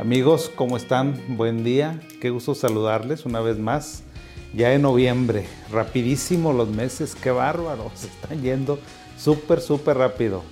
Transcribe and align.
Amigos, 0.00 0.50
¿cómo 0.54 0.78
están? 0.78 1.20
Buen 1.28 1.64
día. 1.64 2.00
Qué 2.22 2.30
gusto 2.30 2.54
saludarles 2.54 3.26
una 3.26 3.40
vez 3.40 3.58
más. 3.58 4.04
Ya 4.54 4.72
en 4.72 4.80
noviembre, 4.80 5.46
rapidísimo 5.70 6.54
los 6.54 6.70
meses, 6.70 7.14
qué 7.14 7.30
bárbaro, 7.30 7.90
se 7.94 8.06
están 8.06 8.40
yendo 8.40 8.78
súper, 9.18 9.60
súper 9.60 9.98
rápido. 9.98 10.42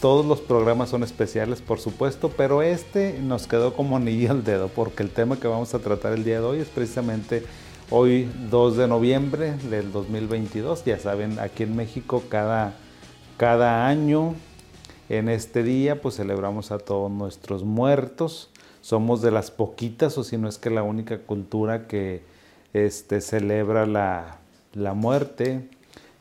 Todos 0.00 0.24
los 0.24 0.40
programas 0.40 0.88
son 0.88 1.02
especiales, 1.02 1.60
por 1.60 1.78
supuesto, 1.78 2.30
pero 2.34 2.62
este 2.62 3.18
nos 3.20 3.46
quedó 3.46 3.74
como 3.74 3.98
anillo 3.98 4.30
al 4.30 4.44
dedo, 4.44 4.68
porque 4.68 5.02
el 5.02 5.10
tema 5.10 5.38
que 5.38 5.46
vamos 5.46 5.74
a 5.74 5.80
tratar 5.80 6.14
el 6.14 6.24
día 6.24 6.40
de 6.40 6.46
hoy 6.46 6.60
es 6.60 6.68
precisamente 6.68 7.44
hoy 7.90 8.30
2 8.50 8.76
de 8.76 8.88
noviembre 8.88 9.54
del 9.68 9.92
2022. 9.92 10.84
Ya 10.84 10.98
saben, 10.98 11.38
aquí 11.38 11.64
en 11.64 11.76
México 11.76 12.22
cada, 12.28 12.74
cada 13.36 13.86
año 13.86 14.34
en 15.08 15.28
este 15.28 15.62
día 15.62 16.00
pues 16.00 16.16
celebramos 16.16 16.70
a 16.70 16.78
todos 16.78 17.10
nuestros 17.10 17.64
muertos. 17.64 18.50
Somos 18.80 19.20
de 19.20 19.30
las 19.30 19.50
poquitas, 19.50 20.16
o 20.16 20.24
si 20.24 20.38
no 20.38 20.48
es 20.48 20.56
que 20.56 20.70
la 20.70 20.82
única 20.82 21.18
cultura 21.18 21.86
que 21.86 22.22
este, 22.72 23.20
celebra 23.20 23.84
la, 23.86 24.38
la 24.72 24.94
muerte, 24.94 25.68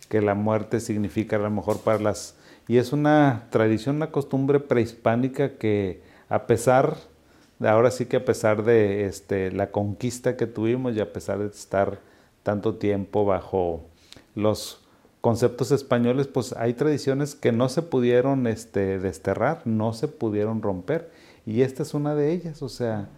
que 0.09 0.21
la 0.21 0.33
muerte 0.33 0.79
significa 0.79 1.37
a 1.37 1.39
lo 1.39 1.49
mejor 1.49 1.79
para 1.79 1.99
las 1.99 2.35
y 2.67 2.77
es 2.77 2.93
una 2.93 3.47
tradición, 3.49 3.95
una 3.95 4.11
costumbre 4.11 4.59
prehispánica 4.59 5.57
que 5.57 6.03
a 6.29 6.45
pesar, 6.45 6.97
ahora 7.61 7.91
sí 7.91 8.05
que 8.05 8.17
a 8.17 8.25
pesar 8.25 8.63
de 8.63 9.05
este, 9.05 9.51
la 9.51 9.71
conquista 9.71 10.37
que 10.37 10.47
tuvimos 10.47 10.95
y 10.95 10.99
a 10.99 11.11
pesar 11.11 11.39
de 11.39 11.47
estar 11.47 11.99
tanto 12.43 12.75
tiempo 12.75 13.25
bajo 13.25 13.81
los 14.35 14.81
conceptos 15.21 15.71
españoles, 15.71 16.27
pues 16.27 16.53
hay 16.53 16.73
tradiciones 16.73 17.35
que 17.35 17.51
no 17.51 17.67
se 17.69 17.81
pudieron 17.81 18.47
este, 18.47 18.99
desterrar, 18.99 19.61
no 19.65 19.93
se 19.93 20.07
pudieron 20.07 20.61
romper. 20.61 21.11
Y 21.45 21.61
esta 21.61 21.83
es 21.83 21.93
una 21.93 22.15
de 22.15 22.31
ellas, 22.31 22.61
o 22.61 22.69
sea, 22.69 23.09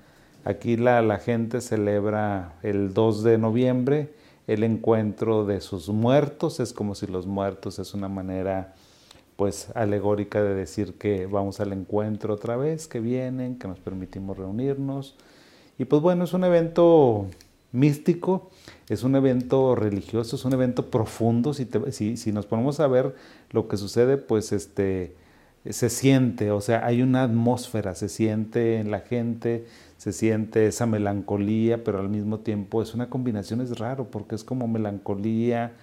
aquí 0.46 0.78
la, 0.78 1.02
la 1.02 1.20
gente 1.20 1.62
celebra 1.62 2.56
el 2.64 2.94
2 2.94 3.24
de 3.24 3.38
noviembre 3.38 4.10
el 4.48 4.64
encuentro 4.64 5.46
de 5.46 5.62
sus 5.62 5.90
muertos, 5.90 6.60
es 6.60 6.74
como 6.74 6.96
si 6.96 7.08
los 7.08 7.26
muertos 7.26 7.80
es 7.80 7.94
una 7.94 8.10
manera 8.10 8.74
pues 9.36 9.70
alegórica 9.76 10.42
de 10.44 10.54
decir 10.54 10.96
que 10.98 11.26
vamos 11.26 11.60
al 11.60 11.74
encuentro 11.74 12.34
otra 12.34 12.58
vez, 12.58 12.88
que 12.88 13.00
vienen, 13.00 13.58
que 13.58 13.68
nos 13.68 13.80
permitimos 13.80 14.38
reunirnos. 14.38 15.16
Y 15.78 15.86
pues 15.86 16.02
bueno, 16.02 16.26
es 16.26 16.34
un 16.34 16.44
evento 16.44 17.28
místico, 17.72 18.50
es 18.90 19.04
un 19.04 19.16
evento 19.16 19.76
religioso, 19.76 20.36
es 20.36 20.46
un 20.46 20.54
evento 20.54 20.90
profundo. 20.90 21.54
Si, 21.54 21.68
si, 22.18 22.32
nos 22.32 22.46
ponemos 22.46 22.80
a 22.80 22.88
ver 22.88 23.16
lo 23.52 23.68
que 23.68 23.78
sucede, 23.78 24.18
pues 24.18 24.52
este, 24.52 25.16
se 25.70 25.90
siente, 25.90 26.52
o 26.52 26.62
sea, 26.62 26.86
hay 26.86 27.02
una 27.02 27.24
atmósfera, 27.24 27.96
se 27.96 28.10
siente 28.10 28.78
en 28.78 28.92
la 28.92 29.00
gente, 29.00 29.66
se 29.98 30.12
siente 30.12 30.68
esa 30.68 30.86
melancolía, 30.86 31.84
pero 31.84 32.00
al 32.00 32.10
mismo 32.10 32.40
tiempo 32.40 32.82
es 32.82 32.94
una 32.94 33.10
combinación, 33.10 33.62
es 33.62 33.78
raro, 33.80 34.10
porque 34.12 34.36
es 34.36 34.44
como 34.44 34.68
melancolía, 34.68 35.74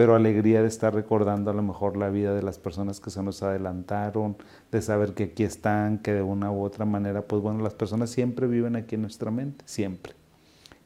pero 0.00 0.16
alegría 0.16 0.62
de 0.62 0.68
estar 0.68 0.94
recordando 0.94 1.50
a 1.50 1.52
lo 1.52 1.60
mejor 1.60 1.98
la 1.98 2.08
vida 2.08 2.32
de 2.32 2.42
las 2.42 2.58
personas 2.58 3.00
que 3.00 3.10
se 3.10 3.22
nos 3.22 3.42
adelantaron, 3.42 4.34
de 4.72 4.80
saber 4.80 5.12
que 5.12 5.24
aquí 5.24 5.42
están, 5.42 5.98
que 5.98 6.14
de 6.14 6.22
una 6.22 6.50
u 6.50 6.62
otra 6.62 6.86
manera, 6.86 7.20
pues 7.20 7.42
bueno, 7.42 7.62
las 7.62 7.74
personas 7.74 8.08
siempre 8.08 8.46
viven 8.46 8.76
aquí 8.76 8.94
en 8.94 9.02
nuestra 9.02 9.30
mente, 9.30 9.62
siempre. 9.66 10.14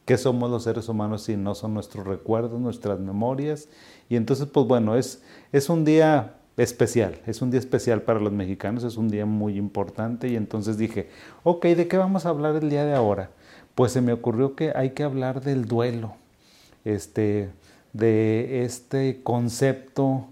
¿Qué 0.05 0.19
somos 0.19 0.51
los 0.51 0.65
seres 0.65 0.89
humanos 0.89 1.23
si 1.23 1.37
no 1.37 1.55
son 1.55 1.75
nuestros 1.75 2.05
recuerdos, 2.05 2.61
nuestras 2.61 2.99
memorias? 2.99 3.69
Y 4.09 4.17
entonces, 4.17 4.49
pues 4.49 4.67
bueno, 4.67 4.97
es, 4.97 5.23
es 5.53 5.69
un 5.69 5.85
día 5.85 6.35
especial, 6.57 7.17
es 7.25 7.41
un 7.41 7.53
día 7.53 7.61
especial 7.61 8.03
para 8.03 8.19
los 8.19 8.33
mexicanos, 8.33 8.83
es 8.83 8.97
un 8.97 9.09
día 9.09 9.27
muy 9.27 9.57
importante 9.57 10.27
y 10.27 10.35
entonces 10.35 10.77
dije, 10.77 11.09
ok, 11.45 11.67
¿de 11.67 11.87
qué 11.87 11.99
vamos 11.99 12.27
a 12.27 12.31
hablar 12.31 12.57
el 12.57 12.69
día 12.69 12.85
de 12.85 12.95
ahora? 12.95 13.31
Pues 13.77 13.93
se 13.93 14.01
me 14.01 14.13
ocurrió 14.13 14.57
que 14.57 14.73
hay 14.75 14.91
que 14.91 15.05
hablar 15.05 15.41
del 15.41 15.67
duelo. 15.67 16.15
Este, 16.85 17.51
de 17.95 18.65
este 18.65 19.23
concepto 19.23 20.27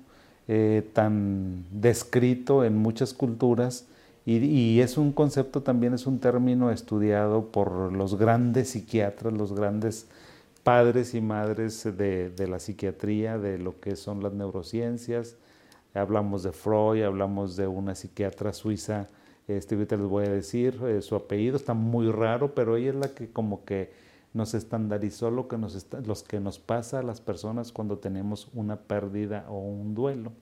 eh, 0.48 0.86
tan 0.92 1.64
descrito 1.70 2.64
en 2.64 2.76
muchas 2.76 3.14
culturas 3.14 3.86
y, 4.24 4.80
es 4.80 4.98
un 4.98 5.12
concepto 5.12 5.62
también, 5.62 5.94
es 5.94 6.06
un 6.06 6.20
término 6.20 6.70
estudiado 6.70 7.46
por 7.46 7.92
los 7.92 8.16
grandes 8.16 8.70
psiquiatras, 8.70 9.32
los 9.32 9.52
grandes 9.52 10.06
padres 10.62 11.14
y 11.14 11.20
madres 11.20 11.82
de, 11.96 12.46
la 12.48 12.60
psiquiatría, 12.60 13.38
de 13.38 13.58
lo 13.58 13.80
que 13.80 13.96
son 13.96 14.22
las 14.22 14.32
neurociencias. 14.32 15.36
Hablamos 15.92 16.44
de 16.44 16.52
Freud, 16.52 17.02
hablamos 17.02 17.56
de 17.56 17.66
una 17.66 17.96
psiquiatra 17.96 18.52
suiza, 18.52 19.08
este, 19.48 19.74
ahorita 19.74 19.96
les 19.96 20.06
voy 20.06 20.26
a 20.26 20.30
decir, 20.30 20.78
eh, 20.84 21.02
su 21.02 21.16
apellido 21.16 21.56
está 21.56 21.74
muy 21.74 22.08
raro, 22.10 22.54
pero 22.54 22.76
ella 22.76 22.90
es 22.90 22.96
la 22.96 23.08
que 23.08 23.28
como 23.30 23.64
que 23.64 23.90
nos 24.34 24.54
estandarizó 24.54 25.31
lo 25.31 25.48
que 25.48 25.59
nos 25.59 25.87
los 26.06 26.22
que 26.22 26.41
nos 26.41 26.59
pasa 26.59 27.00
a 27.00 27.03
las 27.03 27.20
personas 27.20 27.72
cuando 27.72 27.98
tenemos 27.98 28.48
una 28.54 28.76
pérdida 28.76 29.47
o 29.48 29.59
un 29.59 29.94
duelo. 29.94 30.32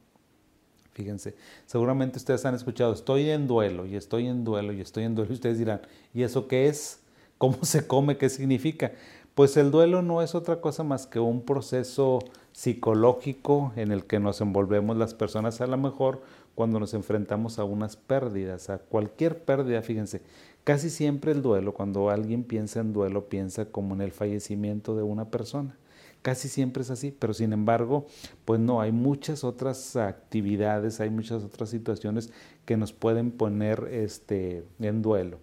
Fíjense, 0.92 1.34
seguramente 1.66 2.18
ustedes 2.18 2.44
han 2.44 2.54
escuchado, 2.54 2.92
estoy 2.92 3.30
en 3.30 3.46
duelo 3.46 3.86
y 3.86 3.96
estoy 3.96 4.26
en 4.26 4.44
duelo 4.44 4.72
y 4.72 4.80
estoy 4.80 5.04
en 5.04 5.14
duelo 5.14 5.30
y 5.30 5.34
ustedes 5.34 5.58
dirán, 5.58 5.80
¿y 6.12 6.22
eso 6.22 6.48
qué 6.48 6.68
es? 6.68 7.00
¿Cómo 7.38 7.58
se 7.62 7.86
come? 7.86 8.16
¿Qué 8.16 8.28
significa? 8.28 8.92
Pues 9.34 9.56
el 9.56 9.70
duelo 9.70 10.02
no 10.02 10.22
es 10.22 10.34
otra 10.34 10.60
cosa 10.60 10.82
más 10.82 11.06
que 11.06 11.20
un 11.20 11.42
proceso 11.42 12.18
psicológico 12.52 13.72
en 13.76 13.92
el 13.92 14.04
que 14.04 14.18
nos 14.18 14.40
envolvemos 14.40 14.96
las 14.96 15.14
personas 15.14 15.60
a 15.60 15.66
lo 15.66 15.78
mejor 15.78 16.20
cuando 16.54 16.80
nos 16.80 16.92
enfrentamos 16.94 17.58
a 17.58 17.64
unas 17.64 17.96
pérdidas, 17.96 18.68
a 18.68 18.78
cualquier 18.78 19.44
pérdida, 19.44 19.80
fíjense, 19.82 20.20
Casi 20.64 20.90
siempre 20.90 21.32
el 21.32 21.42
duelo, 21.42 21.72
cuando 21.72 22.10
alguien 22.10 22.44
piensa 22.44 22.80
en 22.80 22.92
duelo, 22.92 23.28
piensa 23.28 23.66
como 23.66 23.94
en 23.94 24.02
el 24.02 24.12
fallecimiento 24.12 24.94
de 24.94 25.02
una 25.02 25.30
persona. 25.30 25.76
Casi 26.22 26.48
siempre 26.48 26.82
es 26.82 26.90
así, 26.90 27.16
pero 27.18 27.32
sin 27.32 27.54
embargo, 27.54 28.06
pues 28.44 28.60
no, 28.60 28.82
hay 28.82 28.92
muchas 28.92 29.42
otras 29.42 29.96
actividades, 29.96 31.00
hay 31.00 31.08
muchas 31.08 31.42
otras 31.42 31.70
situaciones 31.70 32.30
que 32.66 32.76
nos 32.76 32.92
pueden 32.92 33.30
poner 33.30 33.88
este, 33.90 34.64
en 34.80 35.00
duelo. 35.00 35.38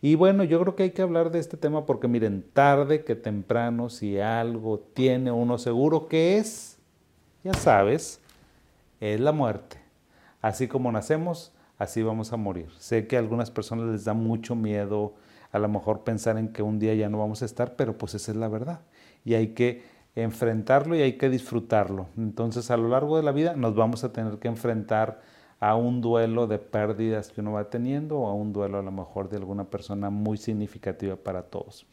Y 0.00 0.14
bueno, 0.14 0.44
yo 0.44 0.60
creo 0.60 0.76
que 0.76 0.82
hay 0.84 0.90
que 0.90 1.02
hablar 1.02 1.30
de 1.30 1.38
este 1.38 1.56
tema 1.56 1.84
porque 1.84 2.08
miren, 2.08 2.44
tarde 2.52 3.04
que 3.04 3.14
temprano, 3.14 3.90
si 3.90 4.18
algo 4.18 4.78
tiene 4.78 5.30
uno 5.30 5.58
seguro 5.58 6.08
que 6.08 6.38
es, 6.38 6.78
ya 7.42 7.54
sabes, 7.54 8.20
es 9.00 9.20
la 9.20 9.32
muerte. 9.32 9.78
Así 10.40 10.68
como 10.68 10.92
nacemos, 10.92 11.53
así 11.78 12.02
vamos 12.02 12.32
a 12.32 12.36
morir. 12.36 12.68
Sé 12.78 13.06
que 13.06 13.16
a 13.16 13.18
algunas 13.18 13.50
personas 13.50 13.86
les 13.86 14.04
da 14.04 14.14
mucho 14.14 14.54
miedo 14.54 15.14
a 15.54 15.60
lo 15.60 15.68
mejor 15.68 16.02
pensar 16.02 16.36
en 16.36 16.48
que 16.48 16.62
un 16.62 16.80
día 16.80 16.94
ya 16.94 17.08
no 17.08 17.18
vamos 17.18 17.42
a 17.42 17.44
estar, 17.44 17.76
pero 17.76 17.96
pues 17.96 18.14
esa 18.14 18.32
es 18.32 18.36
la 18.36 18.48
verdad. 18.48 18.80
Y 19.24 19.34
hay 19.34 19.54
que 19.54 19.84
enfrentarlo 20.16 20.96
y 20.96 21.02
hay 21.02 21.12
que 21.12 21.28
disfrutarlo. 21.28 22.06
Entonces 22.16 22.72
a 22.72 22.76
lo 22.76 22.88
largo 22.88 23.16
de 23.16 23.22
la 23.22 23.30
vida 23.30 23.54
nos 23.54 23.76
vamos 23.76 24.02
a 24.02 24.12
tener 24.12 24.38
que 24.38 24.48
enfrentar 24.48 25.20
a 25.60 25.76
un 25.76 26.00
duelo 26.00 26.48
de 26.48 26.58
pérdidas 26.58 27.30
que 27.30 27.40
uno 27.40 27.52
va 27.52 27.70
teniendo 27.70 28.18
o 28.18 28.28
a 28.28 28.34
un 28.34 28.52
duelo 28.52 28.78
a 28.78 28.82
lo 28.82 28.90
mejor 28.90 29.28
de 29.28 29.36
alguna 29.36 29.64
persona 29.64 30.10
muy 30.10 30.38
significativa 30.38 31.14
para 31.14 31.42
todos. 31.42 31.86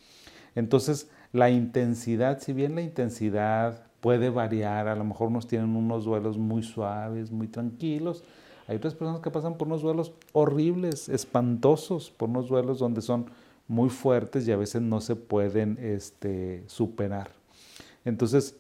Entonces 0.56 1.10
la 1.32 1.52
intensidad, 1.52 2.40
si 2.40 2.54
bien 2.54 2.74
la 2.74 2.82
intensidad 2.82 3.84
puede 4.02 4.32
variar, 4.32 4.88
a 4.88 4.96
lo 4.96 5.04
mejor 5.04 5.28
unos 5.28 5.48
tienen 5.48 5.76
unos 5.76 6.06
duelos 6.06 6.38
muy 6.38 6.64
suaves, 6.64 7.32
muy 7.32 7.48
tranquilos, 7.48 8.24
hay 8.72 8.78
otras 8.78 8.96
personas 8.96 9.20
que 9.20 9.30
pasan 9.30 9.58
por 9.58 9.68
unos 9.68 9.82
duelos 9.82 10.14
horribles, 10.32 11.10
espantosos, 11.10 12.10
por 12.10 12.30
unos 12.30 12.48
duelos 12.48 12.80
donde 12.80 13.02
son 13.02 13.26
muy 13.68 13.90
fuertes 13.90 14.48
y 14.48 14.54
a 14.54 14.56
veces 14.56 14.82
no 14.82 15.02
se 15.02 15.18
pueden 15.18 15.78
este, 15.82 16.64
superar. 16.68 17.32
Entonces, 18.06 18.56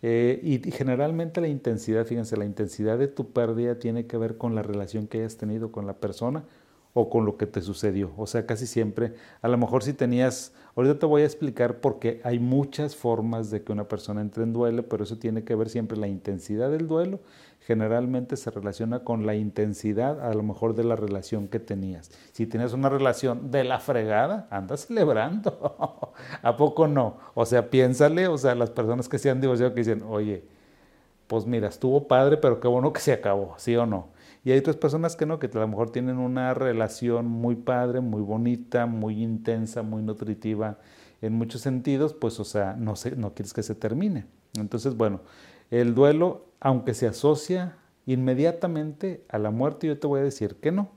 eh, 0.00 0.40
y, 0.42 0.70
generalmente 0.70 1.42
la 1.42 1.48
intensidad, 1.48 2.06
fíjense, 2.06 2.38
la 2.38 2.46
intensidad 2.46 2.98
de 2.98 3.06
tu 3.06 3.32
pérdida 3.32 3.78
tiene 3.78 4.06
que 4.06 4.16
ver 4.16 4.38
con 4.38 4.54
la 4.54 4.62
relación 4.62 5.06
que 5.06 5.18
hayas 5.18 5.36
tenido 5.36 5.70
con 5.70 5.86
la 5.86 5.92
persona 5.92 6.44
o 6.94 7.10
con 7.10 7.26
lo 7.26 7.36
que 7.36 7.44
te 7.44 7.60
sucedió. 7.60 8.12
O 8.16 8.26
sea, 8.26 8.46
casi 8.46 8.66
siempre, 8.66 9.12
a 9.42 9.48
lo 9.48 9.58
mejor 9.58 9.82
si 9.82 9.92
tenías, 9.92 10.54
ahorita 10.74 10.98
te 10.98 11.06
voy 11.06 11.22
a 11.22 11.24
explicar 11.24 11.80
porque 11.80 12.20
hay 12.24 12.38
muchas 12.38 12.96
formas 12.96 13.50
de 13.50 13.62
que 13.62 13.72
una 13.72 13.88
persona 13.88 14.20
entre 14.20 14.42
en 14.42 14.52
duelo, 14.52 14.88
pero 14.88 15.04
eso 15.04 15.18
tiene 15.18 15.44
que 15.44 15.54
ver 15.54 15.68
siempre 15.68 15.98
la 15.98 16.08
intensidad 16.08 16.70
del 16.70 16.86
duelo, 16.88 17.20
generalmente 17.60 18.36
se 18.36 18.50
relaciona 18.50 19.00
con 19.00 19.26
la 19.26 19.34
intensidad 19.34 20.20
a 20.20 20.34
lo 20.34 20.42
mejor 20.42 20.74
de 20.74 20.84
la 20.84 20.96
relación 20.96 21.48
que 21.48 21.60
tenías. 21.60 22.10
Si 22.32 22.46
tienes 22.46 22.72
una 22.72 22.88
relación 22.88 23.50
de 23.50 23.64
la 23.64 23.78
fregada, 23.78 24.48
anda 24.50 24.76
celebrando. 24.76 26.12
¿A 26.42 26.56
poco 26.56 26.88
no? 26.88 27.18
O 27.34 27.44
sea, 27.46 27.70
piénsale, 27.70 28.28
o 28.28 28.38
sea, 28.38 28.54
las 28.54 28.70
personas 28.70 29.08
que 29.08 29.18
se 29.18 29.30
han 29.30 29.40
divorciado 29.40 29.74
que 29.74 29.80
dicen, 29.80 30.02
oye, 30.08 30.44
pues 31.26 31.46
mira, 31.46 31.68
estuvo 31.68 32.08
padre, 32.08 32.38
pero 32.38 32.58
qué 32.58 32.66
bueno 32.66 32.92
que 32.92 33.00
se 33.00 33.12
acabó, 33.12 33.54
¿sí 33.56 33.76
o 33.76 33.86
no? 33.86 34.08
Y 34.44 34.52
hay 34.52 34.58
otras 34.58 34.76
personas 34.76 35.16
que 35.16 35.26
no, 35.26 35.38
que 35.38 35.46
a 35.46 35.58
lo 35.58 35.68
mejor 35.68 35.90
tienen 35.90 36.18
una 36.18 36.54
relación 36.54 37.26
muy 37.26 37.56
padre, 37.56 38.00
muy 38.00 38.22
bonita, 38.22 38.86
muy 38.86 39.22
intensa, 39.22 39.82
muy 39.82 40.02
nutritiva 40.02 40.78
en 41.20 41.34
muchos 41.34 41.60
sentidos, 41.60 42.14
pues 42.14 42.40
o 42.40 42.44
sea, 42.44 42.74
no, 42.74 42.96
sé, 42.96 43.16
no 43.16 43.34
quieres 43.34 43.52
que 43.52 43.62
se 43.62 43.74
termine. 43.74 44.26
Entonces, 44.54 44.96
bueno, 44.96 45.20
El 45.70 45.94
duelo, 45.94 46.46
aunque 46.58 46.94
se 46.94 47.06
asocia 47.06 47.76
inmediatamente 48.06 49.24
a 49.28 49.38
la 49.38 49.50
muerte, 49.50 49.86
yo 49.86 49.98
te 49.98 50.06
voy 50.06 50.20
a 50.20 50.24
decir 50.24 50.56
que 50.56 50.72
no. 50.72 50.90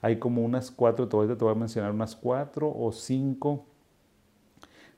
Hay 0.00 0.18
como 0.18 0.44
unas 0.44 0.70
cuatro, 0.70 1.08
voy, 1.08 1.26
te 1.26 1.34
voy 1.34 1.52
a 1.52 1.56
mencionar 1.56 1.90
unas 1.92 2.14
cuatro 2.14 2.72
o 2.72 2.92
cinco 2.92 3.66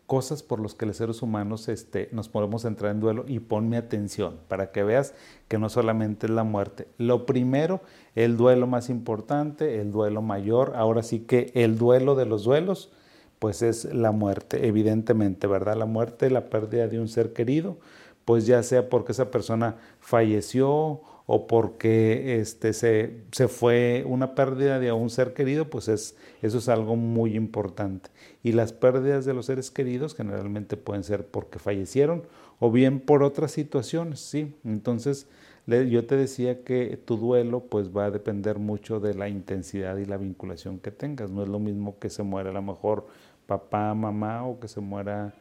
cosas 0.08 0.42
por 0.42 0.58
las 0.58 0.74
que 0.74 0.86
los 0.86 0.96
seres 0.96 1.20
humanos 1.20 1.68
este, 1.68 2.08
nos 2.12 2.30
podemos 2.30 2.64
entrar 2.64 2.92
en 2.92 2.98
duelo 2.98 3.26
y 3.28 3.40
ponme 3.40 3.76
atención 3.76 4.38
para 4.48 4.72
que 4.72 4.82
veas 4.82 5.12
que 5.48 5.58
no 5.58 5.68
solamente 5.68 6.26
es 6.26 6.32
la 6.32 6.44
muerte. 6.44 6.88
Lo 6.96 7.26
primero, 7.26 7.82
el 8.14 8.38
duelo 8.38 8.66
más 8.66 8.88
importante, 8.88 9.82
el 9.82 9.92
duelo 9.92 10.22
mayor, 10.22 10.72
ahora 10.76 11.02
sí 11.02 11.20
que 11.20 11.52
el 11.52 11.76
duelo 11.76 12.14
de 12.14 12.24
los 12.24 12.44
duelos, 12.44 12.90
pues 13.38 13.60
es 13.60 13.84
la 13.84 14.10
muerte, 14.10 14.66
evidentemente, 14.66 15.46
¿verdad? 15.46 15.76
La 15.76 15.84
muerte, 15.84 16.30
la 16.30 16.48
pérdida 16.48 16.88
de 16.88 16.98
un 16.98 17.08
ser 17.08 17.34
querido, 17.34 17.76
pues 18.24 18.46
ya 18.46 18.62
sea 18.62 18.88
porque 18.88 19.12
esa 19.12 19.30
persona 19.30 19.76
falleció 20.00 21.02
o 21.30 21.46
porque 21.46 22.40
este, 22.40 22.72
se, 22.72 23.20
se, 23.32 23.48
fue 23.48 24.02
una 24.06 24.34
pérdida 24.34 24.78
de 24.78 24.92
un 24.92 25.10
ser 25.10 25.34
querido, 25.34 25.68
pues 25.68 25.88
es, 25.88 26.16
eso 26.40 26.56
es 26.56 26.70
algo 26.70 26.96
muy 26.96 27.36
importante. 27.36 28.08
Y 28.42 28.52
las 28.52 28.72
pérdidas 28.72 29.26
de 29.26 29.34
los 29.34 29.44
seres 29.44 29.70
queridos 29.70 30.14
generalmente 30.14 30.78
pueden 30.78 31.04
ser 31.04 31.26
porque 31.26 31.58
fallecieron 31.58 32.22
o 32.60 32.70
bien 32.70 32.98
por 32.98 33.22
otras 33.22 33.52
situaciones, 33.52 34.20
¿sí? 34.20 34.54
Entonces, 34.64 35.26
yo 35.66 36.06
te 36.06 36.16
decía 36.16 36.64
que 36.64 36.96
tu 36.96 37.18
duelo 37.18 37.60
pues 37.60 37.94
va 37.94 38.06
a 38.06 38.10
depender 38.10 38.58
mucho 38.58 38.98
de 38.98 39.12
la 39.12 39.28
intensidad 39.28 39.98
y 39.98 40.06
la 40.06 40.16
vinculación 40.16 40.78
que 40.78 40.92
tengas. 40.92 41.30
No 41.30 41.42
es 41.42 41.48
lo 41.50 41.58
mismo 41.58 41.98
que 41.98 42.08
se 42.08 42.22
muera 42.22 42.48
a 42.48 42.54
lo 42.54 42.62
mejor 42.62 43.06
papá, 43.46 43.92
mamá 43.92 44.46
o 44.46 44.58
que 44.60 44.68
se 44.68 44.80
muera 44.80 45.34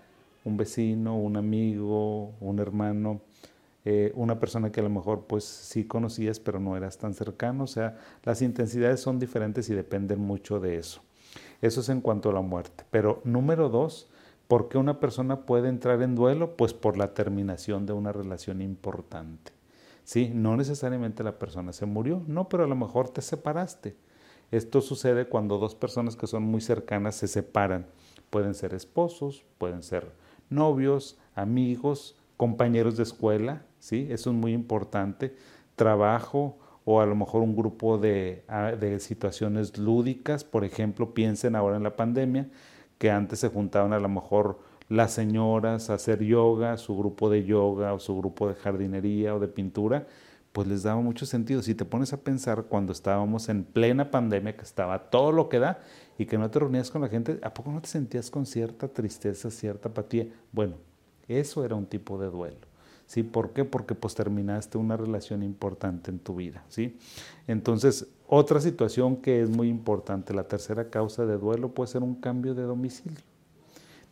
un 0.44 0.58
vecino, 0.58 1.18
un 1.18 1.38
amigo, 1.38 2.34
un 2.42 2.60
hermano 2.60 3.22
eh, 3.90 4.12
una 4.16 4.38
persona 4.38 4.70
que 4.70 4.82
a 4.82 4.84
lo 4.84 4.90
mejor 4.90 5.28
pues 5.28 5.46
sí 5.46 5.86
conocías 5.86 6.42
pero 6.42 6.60
no 6.60 6.76
eras 6.76 6.98
tan 6.98 7.14
cercano, 7.14 7.64
o 7.64 7.68
sea, 7.68 7.98
las 8.26 8.42
intensidades 8.42 9.00
son 9.00 9.18
diferentes 9.18 9.70
y 9.70 9.76
dependen 9.76 10.20
mucho 10.20 10.60
de 10.60 10.76
eso. 10.76 11.00
Eso 11.62 11.80
es 11.80 11.88
en 11.88 12.02
cuanto 12.02 12.30
a 12.30 12.34
la 12.34 12.42
muerte. 12.42 12.84
Pero 12.92 13.22
número 13.24 13.70
dos, 13.70 14.10
¿por 14.50 14.68
qué 14.68 14.78
una 14.78 15.00
persona 15.00 15.46
puede 15.46 15.70
entrar 15.70 16.02
en 16.02 16.16
duelo? 16.16 16.58
Pues 16.58 16.74
por 16.74 16.98
la 16.98 17.14
terminación 17.14 17.86
de 17.86 17.94
una 17.94 18.12
relación 18.12 18.62
importante. 18.62 19.54
Sí, 20.04 20.32
no 20.34 20.58
necesariamente 20.58 21.24
la 21.24 21.40
persona 21.40 21.72
se 21.72 21.86
murió, 21.86 22.22
no, 22.28 22.50
pero 22.50 22.66
a 22.66 22.68
lo 22.68 22.76
mejor 22.76 23.08
te 23.08 23.22
separaste. 23.22 23.96
Esto 24.52 24.82
sucede 24.82 25.30
cuando 25.30 25.60
dos 25.60 25.76
personas 25.76 26.18
que 26.18 26.28
son 26.28 26.44
muy 26.44 26.60
cercanas 26.60 27.16
se 27.16 27.30
separan. 27.30 27.86
Pueden 28.32 28.54
ser 28.54 28.74
esposos, 28.74 29.46
pueden 29.58 29.82
ser 29.82 30.12
novios, 30.50 31.18
amigos, 31.36 32.18
compañeros 32.36 32.98
de 32.98 33.04
escuela, 33.04 33.64
¿sí? 33.80 34.08
Eso 34.10 34.32
es 34.32 34.36
muy 34.36 34.54
importante. 34.54 35.36
Trabajo 35.76 36.58
o 36.86 37.02
a 37.02 37.06
lo 37.06 37.16
mejor 37.16 37.42
un 37.42 37.56
grupo 37.56 37.98
de, 37.98 38.46
ah, 38.48 38.72
de 38.72 39.00
situaciones 39.00 39.78
lúdicas, 39.78 40.44
por 40.44 40.64
ejemplo, 40.64 41.14
piensen 41.14 41.56
ahora 41.56 41.76
en 41.78 41.84
la 41.84 41.96
pandemia, 41.96 42.50
que 42.98 43.12
antes 43.12 43.40
se 43.40 43.50
juntaban 43.50 43.94
a 43.94 44.00
lo 44.00 44.10
mejor 44.10 44.60
las 44.90 45.12
señoras 45.12 45.90
a 45.90 45.96
hacer 45.96 46.24
yoga, 46.24 46.78
su 46.78 46.98
grupo 46.98 47.30
de 47.30 47.44
yoga 47.44 47.94
o 47.94 48.00
su 48.00 48.18
grupo 48.18 48.48
de 48.48 48.56
jardinería 48.56 49.36
o 49.36 49.40
de 49.40 49.50
pintura, 49.50 50.08
pues 50.54 50.68
les 50.68 50.84
daba 50.84 51.02
mucho 51.02 51.26
sentido. 51.26 51.62
Si 51.62 51.76
te 51.76 51.86
pones 51.86 52.14
a 52.14 52.22
pensar 52.22 52.64
cuando 52.64 52.94
estábamos 52.94 53.50
en 53.50 53.64
plena 53.64 54.10
pandemia, 54.10 54.56
que 54.56 54.64
estaba 54.64 55.10
todo 55.10 55.32
lo 55.32 55.50
que 55.50 55.60
da 55.60 55.80
y 56.18 56.26
que 56.26 56.38
no 56.38 56.50
te 56.50 56.60
reunías 56.60 56.90
con 56.90 57.02
la 57.02 57.10
gente, 57.10 57.40
¿a 57.44 57.54
poco 57.54 57.72
no 57.72 57.82
te 57.82 57.90
sentías 57.90 58.32
con 58.32 58.46
cierta 58.46 58.88
tristeza, 58.88 59.52
cierta 59.52 59.90
apatía? 59.90 60.28
Bueno, 60.52 60.76
eso 61.28 61.66
era 61.66 61.76
un 61.76 61.86
tipo 61.86 62.18
de 62.18 62.28
duelo. 62.28 62.77
¿Sí? 63.08 63.24
¿Por 63.24 63.52
qué? 63.54 63.66
Porque 63.66 63.96
pues 63.96 64.14
terminaste 64.14 64.78
una 64.78 64.96
relación 64.96 65.42
importante 65.42 66.12
en 66.12 66.20
tu 66.20 66.36
vida, 66.36 66.64
¿sí? 66.68 67.00
Entonces, 67.48 68.08
otra 68.28 68.62
situación 68.62 69.18
que 69.18 69.42
es 69.42 69.50
muy 69.50 69.70
importante, 69.70 70.34
la 70.34 70.44
tercera 70.44 70.90
causa 70.90 71.26
de 71.26 71.38
duelo 71.38 71.70
puede 71.70 71.88
ser 71.88 72.04
un 72.04 72.16
cambio 72.16 72.54
de 72.54 72.64
domicilio. 72.64 73.22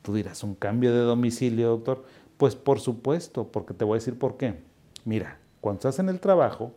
Tú 0.02 0.16
dirás, 0.16 0.44
¿un 0.44 0.56
cambio 0.56 0.94
de 0.94 1.02
domicilio, 1.02 1.70
doctor? 1.70 2.04
Pues 2.38 2.56
por 2.56 2.80
supuesto, 2.80 3.52
porque 3.52 3.74
te 3.74 3.86
voy 3.86 3.98
a 3.98 4.00
decir 4.00 4.18
por 4.18 4.38
qué. 4.38 4.62
Mira, 5.04 5.38
cuando 5.62 5.80
estás 5.80 6.00
en 6.00 6.10
el 6.10 6.20
trabajo, 6.20 6.72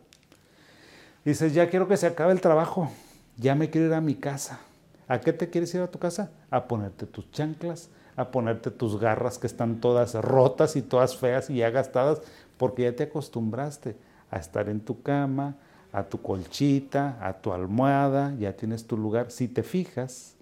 dices, 1.23 1.53
ya 1.53 1.69
quiero 1.69 1.87
que 1.87 1.97
se 1.97 2.07
acabe 2.07 2.33
el 2.33 2.41
trabajo, 2.41 2.91
ya 3.37 3.55
me 3.55 3.69
quiero 3.69 3.87
ir 3.87 3.93
a 3.93 4.01
mi 4.01 4.15
casa. 4.15 4.59
¿A 5.07 5.21
qué 5.21 5.33
te 5.33 5.49
quieres 5.49 5.73
ir 5.73 5.81
a 5.81 5.87
tu 5.89 5.99
casa? 5.99 6.31
A 6.51 6.67
ponerte 6.67 7.05
tus 7.05 7.31
chanclas, 7.31 7.89
a 8.19 8.31
ponerte 8.31 8.69
tus 8.69 8.99
garras 8.99 9.37
que 9.37 9.47
están 9.47 9.79
todas 9.79 10.13
rotas 10.13 10.75
y 10.75 10.81
todas 10.81 11.15
feas 11.15 11.49
y 11.49 11.55
ya 11.55 11.69
gastadas, 11.69 12.21
porque 12.57 12.83
ya 12.83 12.93
te 12.93 13.03
acostumbraste 13.03 13.95
a 14.29 14.37
estar 14.37 14.67
en 14.67 14.81
tu 14.81 15.01
cama, 15.01 15.55
a 15.93 16.03
tu 16.03 16.21
colchita, 16.21 17.17
a 17.21 17.33
tu 17.41 17.53
almohada, 17.53 18.35
ya 18.37 18.57
tienes 18.57 18.85
tu 18.85 18.97
lugar. 18.97 19.31
Si 19.31 19.47
te 19.47 19.63
fijas, 19.63 20.35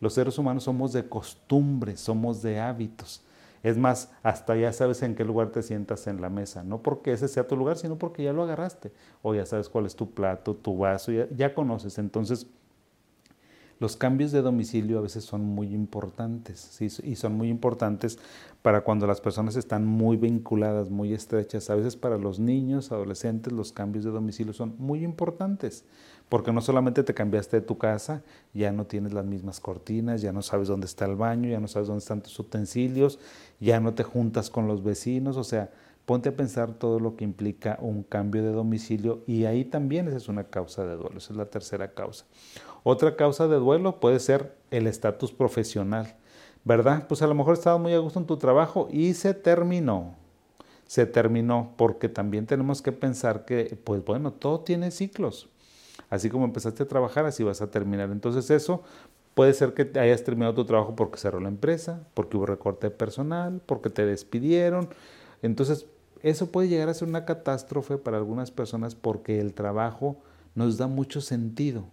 los 0.00 0.14
seres 0.14 0.38
humanos 0.38 0.64
somos 0.64 0.94
de 0.94 1.06
costumbre, 1.06 1.98
somos 1.98 2.40
de 2.40 2.60
hábitos. 2.60 3.22
Es 3.62 3.76
más, 3.76 4.10
hasta 4.22 4.56
ya 4.56 4.72
sabes 4.72 5.02
en 5.02 5.14
qué 5.14 5.24
lugar 5.24 5.50
te 5.50 5.62
sientas 5.62 6.06
en 6.06 6.22
la 6.22 6.30
mesa, 6.30 6.62
no 6.62 6.80
porque 6.82 7.12
ese 7.12 7.28
sea 7.28 7.46
tu 7.46 7.56
lugar, 7.56 7.76
sino 7.76 7.98
porque 7.98 8.22
ya 8.22 8.32
lo 8.32 8.44
agarraste, 8.44 8.92
o 9.20 9.34
ya 9.34 9.44
sabes 9.44 9.68
cuál 9.68 9.84
es 9.84 9.96
tu 9.96 10.12
plato, 10.12 10.54
tu 10.54 10.78
vaso, 10.78 11.12
ya, 11.12 11.28
ya 11.36 11.54
conoces. 11.54 11.98
Entonces, 11.98 12.46
los 13.80 13.96
cambios 13.96 14.32
de 14.32 14.42
domicilio 14.42 14.98
a 14.98 15.02
veces 15.02 15.24
son 15.24 15.44
muy 15.44 15.72
importantes 15.74 16.80
y 16.80 17.16
son 17.16 17.34
muy 17.34 17.48
importantes 17.48 18.18
para 18.62 18.82
cuando 18.82 19.06
las 19.06 19.20
personas 19.20 19.56
están 19.56 19.86
muy 19.86 20.16
vinculadas, 20.16 20.90
muy 20.90 21.12
estrechas. 21.12 21.70
A 21.70 21.76
veces 21.76 21.96
para 21.96 22.18
los 22.18 22.40
niños, 22.40 22.90
adolescentes, 22.90 23.52
los 23.52 23.72
cambios 23.72 24.04
de 24.04 24.10
domicilio 24.10 24.52
son 24.52 24.74
muy 24.78 25.04
importantes 25.04 25.84
porque 26.28 26.52
no 26.52 26.60
solamente 26.60 27.02
te 27.02 27.14
cambiaste 27.14 27.60
de 27.60 27.66
tu 27.66 27.78
casa, 27.78 28.22
ya 28.52 28.70
no 28.72 28.86
tienes 28.86 29.12
las 29.12 29.24
mismas 29.24 29.60
cortinas, 29.60 30.20
ya 30.20 30.32
no 30.32 30.42
sabes 30.42 30.68
dónde 30.68 30.86
está 30.86 31.06
el 31.06 31.16
baño, 31.16 31.48
ya 31.48 31.60
no 31.60 31.68
sabes 31.68 31.88
dónde 31.88 32.00
están 32.00 32.22
tus 32.22 32.38
utensilios, 32.38 33.18
ya 33.60 33.80
no 33.80 33.94
te 33.94 34.02
juntas 34.02 34.50
con 34.50 34.66
los 34.66 34.82
vecinos, 34.82 35.36
o 35.36 35.44
sea, 35.44 35.70
ponte 36.08 36.30
a 36.30 36.36
pensar 36.36 36.72
todo 36.72 37.00
lo 37.00 37.16
que 37.16 37.24
implica 37.24 37.76
un 37.82 38.02
cambio 38.02 38.42
de 38.42 38.50
domicilio 38.50 39.22
y 39.26 39.44
ahí 39.44 39.66
también 39.66 40.08
esa 40.08 40.16
es 40.16 40.30
una 40.30 40.44
causa 40.44 40.86
de 40.86 40.96
duelo, 40.96 41.18
esa 41.18 41.34
es 41.34 41.36
la 41.36 41.44
tercera 41.44 41.92
causa. 41.92 42.24
Otra 42.82 43.14
causa 43.14 43.46
de 43.46 43.56
duelo 43.56 44.00
puede 44.00 44.18
ser 44.18 44.56
el 44.70 44.86
estatus 44.86 45.32
profesional, 45.32 46.16
¿verdad? 46.64 47.06
Pues 47.08 47.20
a 47.20 47.26
lo 47.26 47.34
mejor 47.34 47.52
estabas 47.52 47.78
muy 47.78 47.92
a 47.92 47.98
gusto 47.98 48.18
en 48.18 48.24
tu 48.24 48.38
trabajo 48.38 48.88
y 48.90 49.12
se 49.12 49.34
terminó. 49.34 50.14
Se 50.86 51.04
terminó 51.04 51.74
porque 51.76 52.08
también 52.08 52.46
tenemos 52.46 52.80
que 52.80 52.92
pensar 52.92 53.44
que, 53.44 53.78
pues 53.84 54.02
bueno, 54.02 54.32
todo 54.32 54.60
tiene 54.60 54.90
ciclos. 54.90 55.50
Así 56.08 56.30
como 56.30 56.46
empezaste 56.46 56.84
a 56.84 56.88
trabajar, 56.88 57.26
así 57.26 57.44
vas 57.44 57.60
a 57.60 57.70
terminar. 57.70 58.10
Entonces 58.12 58.48
eso 58.48 58.82
puede 59.34 59.52
ser 59.52 59.74
que 59.74 59.90
hayas 60.00 60.24
terminado 60.24 60.54
tu 60.54 60.64
trabajo 60.64 60.96
porque 60.96 61.18
cerró 61.18 61.38
la 61.38 61.48
empresa, 61.48 62.00
porque 62.14 62.38
hubo 62.38 62.46
recorte 62.46 62.86
de 62.86 62.92
personal, 62.92 63.60
porque 63.66 63.90
te 63.90 64.06
despidieron. 64.06 64.88
Entonces 65.42 65.86
eso 66.22 66.50
puede 66.50 66.68
llegar 66.68 66.88
a 66.88 66.94
ser 66.94 67.08
una 67.08 67.24
catástrofe 67.24 67.98
para 67.98 68.16
algunas 68.16 68.50
personas 68.50 68.94
porque 68.94 69.40
el 69.40 69.54
trabajo 69.54 70.16
nos 70.54 70.76
da 70.76 70.86
mucho 70.86 71.20
sentido. 71.20 71.84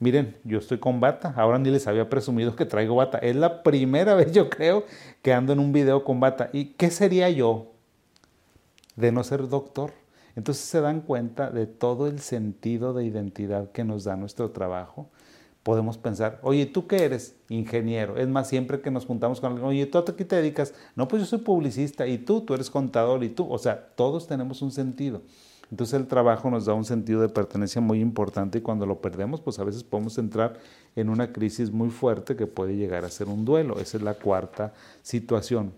Miren, 0.00 0.36
yo 0.44 0.58
estoy 0.58 0.78
con 0.78 1.00
bata, 1.00 1.32
ahora 1.36 1.58
ni 1.58 1.70
les 1.70 1.86
había 1.86 2.10
presumido 2.10 2.56
que 2.56 2.66
traigo 2.66 2.96
bata. 2.96 3.18
Es 3.18 3.36
la 3.36 3.62
primera 3.62 4.14
vez, 4.16 4.32
yo 4.32 4.50
creo, 4.50 4.84
que 5.22 5.32
ando 5.32 5.52
en 5.52 5.60
un 5.60 5.72
video 5.72 6.04
con 6.04 6.20
bata. 6.20 6.50
¿Y 6.52 6.74
qué 6.74 6.90
sería 6.90 7.30
yo 7.30 7.72
de 8.96 9.12
no 9.12 9.24
ser 9.24 9.48
doctor? 9.48 9.92
Entonces 10.36 10.64
se 10.64 10.80
dan 10.80 11.00
cuenta 11.00 11.50
de 11.50 11.66
todo 11.66 12.08
el 12.08 12.18
sentido 12.18 12.92
de 12.92 13.04
identidad 13.04 13.70
que 13.70 13.84
nos 13.84 14.04
da 14.04 14.16
nuestro 14.16 14.50
trabajo. 14.50 15.08
Podemos 15.64 15.98
pensar, 15.98 16.38
oye, 16.42 16.66
¿tú 16.66 16.86
qué 16.86 17.04
eres? 17.04 17.34
Ingeniero. 17.48 18.16
Es 18.16 18.28
más, 18.28 18.48
siempre 18.48 18.80
que 18.80 18.90
nos 18.92 19.06
juntamos 19.06 19.40
con 19.40 19.50
alguien, 19.50 19.66
oye, 19.66 19.86
¿tú 19.86 19.98
a 19.98 20.04
qué 20.04 20.24
te 20.24 20.36
dedicas? 20.36 20.74
No, 20.94 21.08
pues 21.08 21.22
yo 21.22 21.26
soy 21.26 21.40
publicista 21.40 22.06
y 22.06 22.18
tú, 22.18 22.42
tú 22.42 22.54
eres 22.54 22.70
contador 22.70 23.24
y 23.24 23.30
tú. 23.30 23.50
O 23.50 23.58
sea, 23.58 23.88
todos 23.96 24.26
tenemos 24.26 24.62
un 24.62 24.70
sentido. 24.70 25.22
Entonces 25.70 25.98
el 25.98 26.06
trabajo 26.06 26.50
nos 26.50 26.66
da 26.66 26.74
un 26.74 26.84
sentido 26.84 27.22
de 27.22 27.28
pertenencia 27.28 27.80
muy 27.80 28.00
importante 28.00 28.58
y 28.58 28.60
cuando 28.60 28.86
lo 28.86 29.00
perdemos, 29.00 29.40
pues 29.40 29.58
a 29.58 29.64
veces 29.64 29.82
podemos 29.82 30.18
entrar 30.18 30.58
en 30.94 31.08
una 31.08 31.32
crisis 31.32 31.72
muy 31.72 31.88
fuerte 31.88 32.36
que 32.36 32.46
puede 32.46 32.76
llegar 32.76 33.04
a 33.04 33.08
ser 33.08 33.28
un 33.28 33.44
duelo. 33.44 33.80
Esa 33.80 33.96
es 33.96 34.02
la 34.02 34.14
cuarta 34.14 34.74
situación. 35.02 35.72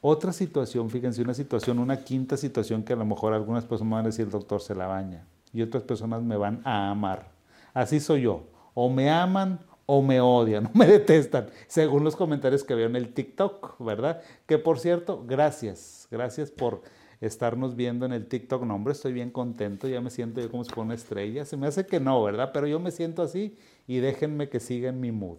Otra 0.00 0.32
situación, 0.32 0.88
fíjense, 0.88 1.20
una 1.20 1.34
situación, 1.34 1.78
una 1.78 2.04
quinta 2.04 2.36
situación 2.36 2.84
que 2.84 2.94
a 2.94 2.96
lo 2.96 3.04
mejor 3.04 3.34
algunas 3.34 3.64
personas 3.64 3.92
van 3.92 4.04
a 4.04 4.08
decir, 4.08 4.26
el 4.26 4.30
doctor 4.30 4.62
se 4.62 4.74
la 4.74 4.86
baña 4.86 5.26
y 5.52 5.62
otras 5.62 5.82
personas 5.82 6.22
me 6.22 6.36
van 6.36 6.62
a 6.64 6.90
amar. 6.90 7.32
Así 7.74 8.00
soy 8.00 8.22
yo. 8.22 8.44
O 8.82 8.88
me 8.88 9.10
aman 9.10 9.60
o 9.84 10.00
me 10.00 10.22
odian, 10.22 10.64
o 10.74 10.78
me 10.78 10.86
detestan, 10.86 11.50
según 11.66 12.02
los 12.02 12.16
comentarios 12.16 12.64
que 12.64 12.74
veo 12.74 12.86
en 12.86 12.96
el 12.96 13.12
TikTok, 13.12 13.78
¿verdad? 13.84 14.22
Que 14.46 14.56
por 14.56 14.78
cierto, 14.78 15.22
gracias, 15.26 16.08
gracias 16.10 16.50
por 16.50 16.80
estarnos 17.20 17.76
viendo 17.76 18.06
en 18.06 18.14
el 18.14 18.26
TikTok. 18.26 18.62
No, 18.62 18.76
hombre, 18.76 18.92
estoy 18.92 19.12
bien 19.12 19.30
contento, 19.30 19.86
ya 19.86 20.00
me 20.00 20.08
siento 20.08 20.40
yo 20.40 20.50
como 20.50 20.64
si 20.64 20.70
fuera 20.70 20.86
una 20.86 20.94
estrella. 20.94 21.44
Se 21.44 21.58
me 21.58 21.66
hace 21.66 21.84
que 21.84 22.00
no, 22.00 22.22
¿verdad? 22.22 22.52
Pero 22.54 22.66
yo 22.68 22.80
me 22.80 22.90
siento 22.90 23.20
así 23.20 23.58
y 23.86 23.98
déjenme 23.98 24.48
que 24.48 24.60
siga 24.60 24.88
en 24.88 24.98
mi 24.98 25.12
mood. 25.12 25.36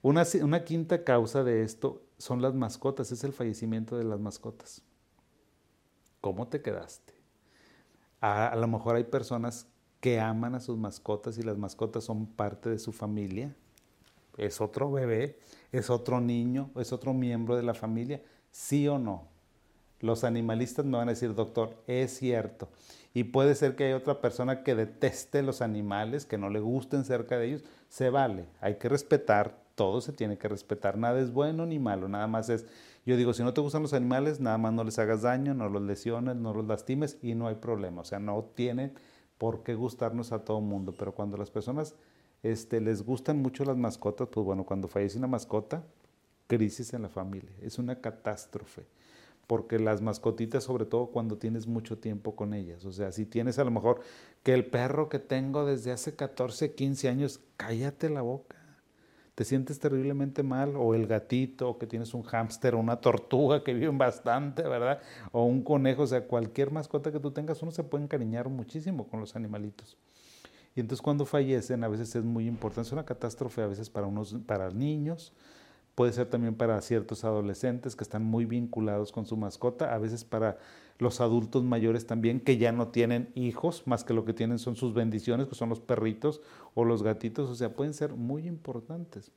Una, 0.00 0.22
una 0.42 0.62
quinta 0.62 1.02
causa 1.02 1.42
de 1.42 1.64
esto 1.64 2.02
son 2.18 2.40
las 2.40 2.54
mascotas, 2.54 3.10
es 3.10 3.24
el 3.24 3.32
fallecimiento 3.32 3.96
de 3.96 4.04
las 4.04 4.20
mascotas. 4.20 4.80
¿Cómo 6.20 6.46
te 6.46 6.62
quedaste? 6.62 7.14
A, 8.20 8.46
a 8.46 8.54
lo 8.54 8.68
mejor 8.68 8.94
hay 8.94 9.04
personas 9.04 9.71
que 10.02 10.18
aman 10.18 10.56
a 10.56 10.60
sus 10.60 10.76
mascotas 10.76 11.38
y 11.38 11.44
las 11.44 11.56
mascotas 11.56 12.02
son 12.02 12.26
parte 12.26 12.68
de 12.68 12.80
su 12.80 12.90
familia. 12.90 13.54
Es 14.36 14.60
otro 14.60 14.90
bebé, 14.90 15.38
es 15.70 15.90
otro 15.90 16.20
niño, 16.20 16.70
es 16.74 16.92
otro 16.92 17.14
miembro 17.14 17.54
de 17.54 17.62
la 17.62 17.72
familia, 17.72 18.20
sí 18.50 18.88
o 18.88 18.98
no. 18.98 19.28
Los 20.00 20.24
animalistas 20.24 20.84
me 20.84 20.98
van 20.98 21.06
a 21.06 21.12
decir, 21.12 21.36
doctor, 21.36 21.76
es 21.86 22.16
cierto. 22.16 22.68
Y 23.14 23.22
puede 23.22 23.54
ser 23.54 23.76
que 23.76 23.84
haya 23.84 23.96
otra 23.96 24.20
persona 24.20 24.64
que 24.64 24.74
deteste 24.74 25.40
los 25.40 25.62
animales, 25.62 26.26
que 26.26 26.36
no 26.36 26.50
le 26.50 26.58
gusten 26.58 27.04
cerca 27.04 27.38
de 27.38 27.46
ellos. 27.46 27.64
Se 27.88 28.10
vale, 28.10 28.46
hay 28.60 28.78
que 28.78 28.88
respetar, 28.88 29.56
todo 29.76 30.00
se 30.00 30.12
tiene 30.12 30.36
que 30.36 30.48
respetar. 30.48 30.98
Nada 30.98 31.20
es 31.20 31.32
bueno 31.32 31.64
ni 31.64 31.78
malo, 31.78 32.08
nada 32.08 32.26
más 32.26 32.48
es, 32.48 32.66
yo 33.06 33.16
digo, 33.16 33.34
si 33.34 33.44
no 33.44 33.54
te 33.54 33.60
gustan 33.60 33.82
los 33.82 33.92
animales, 33.92 34.40
nada 34.40 34.58
más 34.58 34.72
no 34.72 34.82
les 34.82 34.98
hagas 34.98 35.22
daño, 35.22 35.54
no 35.54 35.68
los 35.68 35.82
lesiones, 35.82 36.34
no 36.34 36.52
los 36.52 36.66
lastimes 36.66 37.18
y 37.22 37.36
no 37.36 37.46
hay 37.46 37.54
problema. 37.54 38.00
O 38.00 38.04
sea, 38.04 38.18
no 38.18 38.42
tienen 38.56 38.94
por 39.42 39.64
qué 39.64 39.74
gustarnos 39.74 40.30
a 40.30 40.44
todo 40.44 40.60
mundo. 40.60 40.94
Pero 40.96 41.16
cuando 41.16 41.36
las 41.36 41.50
personas 41.50 41.96
este, 42.44 42.80
les 42.80 43.02
gustan 43.02 43.42
mucho 43.42 43.64
las 43.64 43.76
mascotas, 43.76 44.28
pues 44.30 44.46
bueno, 44.46 44.62
cuando 44.62 44.86
fallece 44.86 45.18
una 45.18 45.26
mascota, 45.26 45.82
crisis 46.46 46.94
en 46.94 47.02
la 47.02 47.08
familia, 47.08 47.50
es 47.60 47.76
una 47.80 48.00
catástrofe 48.00 48.86
porque 49.48 49.80
las 49.80 50.00
mascotitas, 50.00 50.62
sobre 50.62 50.84
todo 50.84 51.06
cuando 51.08 51.38
tienes 51.38 51.66
mucho 51.66 51.98
tiempo 51.98 52.36
con 52.36 52.54
ellas, 52.54 52.84
o 52.84 52.92
sea, 52.92 53.10
si 53.10 53.26
tienes 53.26 53.58
a 53.58 53.64
lo 53.64 53.72
mejor 53.72 54.02
que 54.44 54.54
el 54.54 54.64
perro 54.64 55.08
que 55.08 55.18
tengo 55.18 55.66
desde 55.66 55.90
hace 55.90 56.14
14, 56.14 56.74
15 56.76 57.08
años, 57.08 57.40
cállate 57.56 58.10
la 58.10 58.22
boca, 58.22 58.61
te 59.34 59.44
sientes 59.44 59.78
terriblemente 59.78 60.42
mal, 60.42 60.76
o 60.76 60.94
el 60.94 61.06
gatito, 61.06 61.70
o 61.70 61.78
que 61.78 61.86
tienes 61.86 62.12
un 62.12 62.22
hámster, 62.22 62.74
o 62.74 62.78
una 62.78 63.00
tortuga 63.00 63.64
que 63.64 63.72
viven 63.72 63.96
bastante, 63.96 64.62
¿verdad? 64.62 65.00
O 65.32 65.44
un 65.44 65.62
conejo, 65.62 66.02
o 66.02 66.06
sea, 66.06 66.26
cualquier 66.26 66.70
mascota 66.70 67.10
que 67.10 67.20
tú 67.20 67.30
tengas, 67.30 67.62
uno 67.62 67.72
se 67.72 67.82
puede 67.82 68.04
encariñar 68.04 68.48
muchísimo 68.48 69.08
con 69.08 69.20
los 69.20 69.34
animalitos. 69.34 69.96
Y 70.74 70.80
entonces 70.80 71.02
cuando 71.02 71.26
fallecen 71.26 71.84
a 71.84 71.88
veces 71.88 72.14
es 72.14 72.24
muy 72.24 72.46
importante, 72.46 72.88
es 72.88 72.92
una 72.92 73.04
catástrofe 73.04 73.62
a 73.62 73.66
veces 73.66 73.90
para, 73.90 74.06
unos, 74.06 74.34
para 74.46 74.70
niños, 74.70 75.32
puede 75.94 76.12
ser 76.12 76.26
también 76.28 76.54
para 76.54 76.80
ciertos 76.80 77.24
adolescentes 77.24 77.96
que 77.96 78.04
están 78.04 78.24
muy 78.24 78.44
vinculados 78.44 79.12
con 79.12 79.26
su 79.26 79.36
mascota, 79.36 79.94
a 79.94 79.98
veces 79.98 80.24
para 80.24 80.58
los 80.98 81.20
adultos 81.20 81.64
mayores 81.64 82.06
también 82.06 82.40
que 82.40 82.58
ya 82.58 82.72
no 82.72 82.88
tienen 82.88 83.30
hijos, 83.34 83.86
más 83.86 84.04
que 84.04 84.14
lo 84.14 84.24
que 84.24 84.32
tienen 84.32 84.58
son 84.58 84.76
sus 84.76 84.94
bendiciones, 84.94 85.48
que 85.48 85.54
son 85.54 85.68
los 85.68 85.80
perritos 85.80 86.40
o 86.74 86.84
los 86.84 87.02
gatitos, 87.02 87.50
o 87.50 87.54
sea, 87.54 87.74
pueden 87.74 87.94
ser 87.94 88.14
muy 88.14 88.46
importantes. 88.46 89.32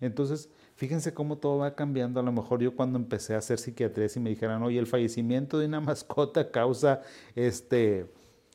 Entonces, 0.00 0.50
fíjense 0.74 1.14
cómo 1.14 1.38
todo 1.38 1.58
va 1.58 1.74
cambiando. 1.74 2.20
A 2.20 2.22
lo 2.22 2.32
mejor 2.32 2.60
yo 2.60 2.74
cuando 2.74 2.98
empecé 2.98 3.34
a 3.34 3.38
hacer 3.38 3.58
psiquiatría, 3.58 4.08
si 4.08 4.20
me 4.20 4.30
dijeran, 4.30 4.62
oye, 4.62 4.78
el 4.78 4.86
fallecimiento 4.86 5.58
de 5.58 5.66
una 5.66 5.80
mascota 5.82 6.50
causa 6.50 7.02
este 7.34 8.10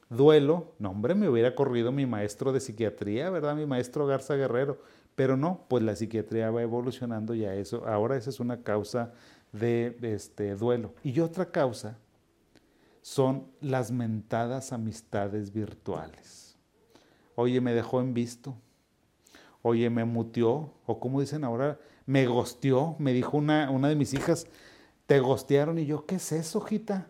duelo, 0.10 0.74
no, 0.78 0.92
hombre, 0.92 1.16
me 1.16 1.30
hubiera 1.30 1.56
corrido 1.56 1.92
mi 1.92 2.06
maestro 2.06 2.52
de 2.52 2.60
psiquiatría, 2.60 3.30
¿verdad? 3.30 3.56
Mi 3.56 3.66
maestro 3.66 4.06
Garza 4.06 4.36
Guerrero 4.36 4.80
pero 5.16 5.38
no, 5.38 5.66
pues 5.68 5.84
la 5.84 5.96
psiquiatría 5.96 6.52
va 6.52 6.62
evolucionando 6.62 7.34
ya 7.36 7.54
eso. 7.54 7.86
Ahora 7.88 8.18
esa 8.18 8.30
es 8.30 8.40
una 8.40 8.64
causa 8.64 9.14
de 9.52 9.98
este 10.02 10.56
duelo. 10.56 10.94
Y 11.04 11.20
otra 11.20 11.52
causa 11.52 11.98
son 13.02 13.48
las 13.62 13.92
mentadas 13.92 14.74
amistades 14.74 15.54
virtuales. 15.54 16.58
Oye, 17.36 17.62
me 17.62 17.74
dejó 17.74 18.02
en 18.02 18.14
visto. 18.14 18.56
Oye, 19.62 19.90
me 19.90 20.06
mutió. 20.06 20.74
O 20.86 21.00
como 21.00 21.22
dicen 21.22 21.44
ahora, 21.44 21.80
me 22.06 22.26
gosteó. 22.26 22.96
Me 23.00 23.14
dijo 23.14 23.38
una, 23.38 23.70
una 23.72 23.90
de 23.90 23.96
mis 23.96 24.14
hijas, 24.14 24.48
te 25.08 25.20
gostearon. 25.20 25.80
Y 25.80 25.86
yo, 25.86 26.06
¿qué 26.06 26.16
es 26.16 26.32
eso, 26.32 26.60
hojita? 26.60 27.08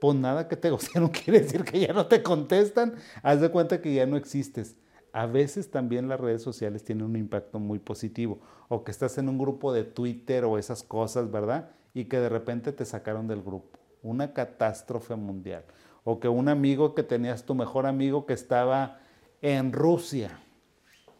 Pues 0.00 0.16
nada 0.16 0.48
que 0.48 0.56
te 0.56 0.70
gostearon 0.70 1.10
quiere 1.10 1.40
decir 1.40 1.64
que 1.64 1.80
ya 1.80 1.92
no 1.92 2.06
te 2.06 2.22
contestan. 2.22 2.94
Haz 3.22 3.40
de 3.40 3.50
cuenta 3.50 3.80
que 3.80 3.94
ya 3.94 4.06
no 4.06 4.16
existes 4.16 4.76
a 5.12 5.26
veces 5.26 5.70
también 5.70 6.08
las 6.08 6.20
redes 6.20 6.42
sociales 6.42 6.84
tienen 6.84 7.04
un 7.04 7.16
impacto 7.16 7.58
muy 7.58 7.78
positivo. 7.78 8.40
O 8.68 8.84
que 8.84 8.90
estás 8.90 9.18
en 9.18 9.28
un 9.28 9.38
grupo 9.38 9.72
de 9.72 9.84
Twitter 9.84 10.44
o 10.44 10.58
esas 10.58 10.82
cosas, 10.82 11.30
¿verdad? 11.30 11.70
Y 11.94 12.04
que 12.04 12.20
de 12.20 12.28
repente 12.28 12.72
te 12.72 12.84
sacaron 12.84 13.26
del 13.26 13.42
grupo. 13.42 13.78
Una 14.02 14.32
catástrofe 14.32 15.14
mundial. 15.14 15.64
O 16.04 16.20
que 16.20 16.28
un 16.28 16.48
amigo 16.48 16.94
que 16.94 17.02
tenías, 17.02 17.44
tu 17.44 17.54
mejor 17.54 17.86
amigo 17.86 18.26
que 18.26 18.32
estaba 18.32 18.98
en 19.42 19.72
Rusia. 19.72 20.38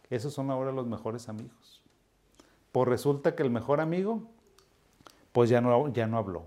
Esos 0.09 0.33
son 0.33 0.51
ahora 0.51 0.73
los 0.73 0.87
mejores 0.87 1.29
amigos. 1.29 1.83
Pues 2.73 2.89
resulta 2.89 3.35
que 3.35 3.43
el 3.43 3.51
mejor 3.51 3.81
amigo, 3.81 4.23
pues 5.33 5.51
ya 5.51 5.61
no, 5.61 5.93
ya 5.93 6.07
no 6.07 6.19
habló. 6.19 6.47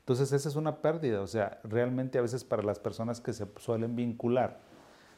Entonces 0.00 0.32
esa 0.32 0.48
es 0.48 0.56
una 0.56 0.76
pérdida. 0.76 1.20
O 1.20 1.26
sea, 1.26 1.60
realmente 1.64 2.18
a 2.18 2.22
veces 2.22 2.44
para 2.44 2.62
las 2.62 2.78
personas 2.78 3.20
que 3.20 3.32
se 3.32 3.46
suelen 3.58 3.96
vincular 3.96 4.60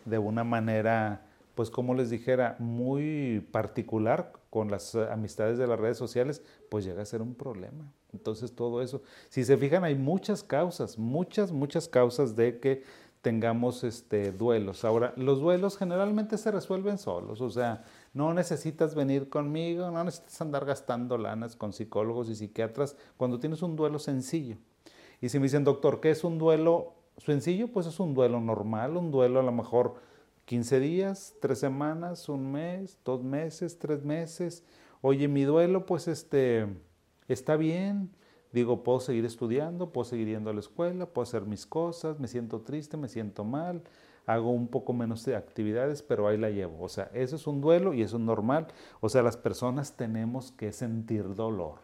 de 0.04 0.18
una 0.18 0.44
manera 0.44 1.26
pues 1.54 1.70
como 1.70 1.94
les 1.94 2.10
dijera, 2.10 2.56
muy 2.58 3.46
particular 3.52 4.32
con 4.54 4.70
las 4.70 4.94
eh, 4.94 5.04
amistades 5.10 5.58
de 5.58 5.66
las 5.66 5.80
redes 5.80 5.98
sociales, 5.98 6.40
pues 6.68 6.84
llega 6.84 7.02
a 7.02 7.04
ser 7.04 7.20
un 7.20 7.34
problema. 7.34 7.92
Entonces 8.12 8.54
todo 8.54 8.82
eso, 8.82 9.02
si 9.28 9.42
se 9.42 9.56
fijan, 9.56 9.82
hay 9.82 9.96
muchas 9.96 10.44
causas, 10.44 10.96
muchas, 10.96 11.50
muchas 11.50 11.88
causas 11.88 12.36
de 12.36 12.60
que 12.60 12.84
tengamos 13.20 13.82
este, 13.82 14.30
duelos. 14.30 14.84
Ahora, 14.84 15.12
los 15.16 15.40
duelos 15.40 15.76
generalmente 15.76 16.38
se 16.38 16.52
resuelven 16.52 16.98
solos, 16.98 17.40
o 17.40 17.50
sea, 17.50 17.82
no 18.12 18.32
necesitas 18.32 18.94
venir 18.94 19.28
conmigo, 19.28 19.90
no 19.90 20.04
necesitas 20.04 20.40
andar 20.40 20.64
gastando 20.64 21.18
lanas 21.18 21.56
con 21.56 21.72
psicólogos 21.72 22.28
y 22.28 22.36
psiquiatras 22.36 22.96
cuando 23.16 23.40
tienes 23.40 23.60
un 23.60 23.74
duelo 23.74 23.98
sencillo. 23.98 24.56
Y 25.20 25.30
si 25.30 25.40
me 25.40 25.46
dicen, 25.46 25.64
doctor, 25.64 26.00
¿qué 26.00 26.12
es 26.12 26.22
un 26.22 26.38
duelo 26.38 26.92
sencillo? 27.16 27.72
Pues 27.72 27.88
es 27.88 27.98
un 27.98 28.14
duelo 28.14 28.38
normal, 28.38 28.96
un 28.96 29.10
duelo 29.10 29.40
a 29.40 29.42
lo 29.42 29.50
mejor 29.50 29.96
15 30.44 30.80
días, 30.80 31.34
3 31.40 31.58
semanas, 31.58 32.28
un 32.28 32.52
mes, 32.52 32.98
dos 33.04 33.22
meses, 33.22 33.78
tres 33.78 34.04
meses. 34.04 34.62
Oye, 35.00 35.28
mi 35.28 35.44
duelo, 35.44 35.86
pues 35.86 36.08
este, 36.08 36.66
está 37.28 37.56
bien. 37.56 38.10
Digo, 38.52 38.84
puedo 38.84 39.00
seguir 39.00 39.24
estudiando, 39.24 39.90
puedo 39.90 40.04
seguir 40.04 40.28
yendo 40.28 40.50
a 40.50 40.52
la 40.52 40.60
escuela, 40.60 41.06
puedo 41.06 41.24
hacer 41.24 41.42
mis 41.42 41.66
cosas, 41.66 42.20
me 42.20 42.28
siento 42.28 42.60
triste, 42.60 42.96
me 42.96 43.08
siento 43.08 43.42
mal, 43.42 43.82
hago 44.26 44.50
un 44.50 44.68
poco 44.68 44.92
menos 44.92 45.24
de 45.24 45.34
actividades, 45.34 46.02
pero 46.02 46.28
ahí 46.28 46.38
la 46.38 46.50
llevo. 46.50 46.84
O 46.84 46.88
sea, 46.88 47.10
eso 47.14 47.34
es 47.36 47.46
un 47.46 47.60
duelo 47.60 47.94
y 47.94 48.02
eso 48.02 48.16
es 48.16 48.22
normal. 48.22 48.68
O 49.00 49.08
sea, 49.08 49.22
las 49.22 49.36
personas 49.36 49.96
tenemos 49.96 50.52
que 50.52 50.72
sentir 50.72 51.34
dolor. 51.34 51.80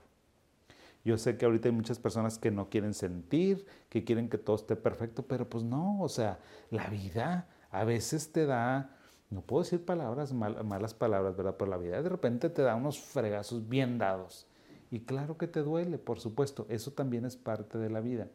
Yo 1.05 1.17
sé 1.17 1.37
que 1.37 1.47
ahorita 1.47 1.69
hay 1.69 1.75
muchas 1.75 1.99
personas 1.99 2.38
que 2.38 2.50
no 2.50 2.69
quieren 2.69 2.95
sentir, 2.95 3.67
que 3.88 4.05
quieren 4.05 4.29
que 4.29 4.38
todo 4.38 4.57
esté 4.57 4.76
perfecto, 4.76 5.25
pero 5.25 5.49
pues 5.49 5.64
no, 5.64 6.00
o 6.00 6.09
sea, 6.09 6.38
la 6.71 6.87
vida 6.88 7.49
a 7.71 7.85
veces 7.85 8.33
te 8.33 8.47
da, 8.47 8.97
no 9.31 9.43
puedo 9.43 9.62
decir 9.62 9.85
palabras, 9.85 10.33
malas 10.33 10.95
palabras, 10.95 11.37
¿verdad? 11.37 11.57
Pero 11.59 11.71
la 11.71 11.77
vida 11.77 12.03
de 12.03 12.09
repente 12.09 12.50
te 12.50 12.62
da 12.62 12.75
unos 12.75 12.99
fregazos 12.99 13.69
bien 13.69 13.99
dados. 13.99 14.47
Y 14.91 15.00
claro 15.00 15.39
que 15.39 15.47
te 15.47 15.61
duele, 15.61 15.99
por 15.99 16.19
supuesto, 16.19 16.67
eso 16.69 16.91
también 16.91 17.25
es 17.25 17.37
parte 17.37 17.79
de 17.79 17.91
la 17.91 18.00
vida. 18.00 18.27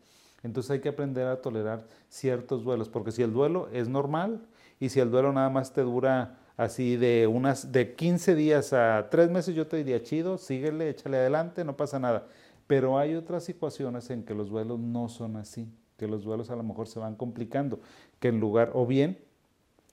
Entonces 0.42 0.72
hay 0.72 0.80
que 0.80 0.89
aprender 0.89 1.27
a 1.27 1.42
tolerar 1.42 1.86
ciertos 2.08 2.63
duelos, 2.63 2.88
porque 2.88 3.12
si 3.12 3.24
el 3.24 3.34
duelo 3.34 3.68
es 3.74 3.89
normal 3.89 4.46
y 4.80 4.89
si 4.89 5.00
el 5.00 5.12
duelo 5.12 5.34
nada 5.34 5.50
más 5.50 5.74
te 5.74 5.82
dura 5.82 6.38
así 6.56 6.96
de 6.96 7.27
unas 7.27 7.72
de 7.72 7.96
15 7.96 8.36
días 8.36 8.72
a 8.72 9.08
3 9.10 9.32
meses, 9.32 9.56
yo 9.56 9.68
te 9.68 9.77
diría 9.77 10.01
chido, 10.04 10.38
síguele, 10.38 10.89
échale 10.89 11.18
adelante, 11.18 11.65
no 11.65 11.75
pasa 11.75 12.00
nada. 12.00 12.27
Pero 12.68 12.98
hay 12.98 13.15
otras 13.15 13.44
situaciones 13.44 14.10
en 14.12 14.24
que 14.24 14.34
los 14.34 14.50
duelos 14.50 14.80
no 14.80 15.10
son 15.10 15.36
así, 15.36 15.68
que 15.98 16.08
los 16.08 16.24
duelos 16.24 16.50
a 16.50 16.56
lo 16.56 16.63
mejor 16.63 16.88
se 16.88 17.00
van 17.00 17.15
complicando, 17.15 17.80
que 18.20 18.30
en 18.30 18.39
lugar, 18.39 18.72
o 18.74 18.86
bien 18.86 19.20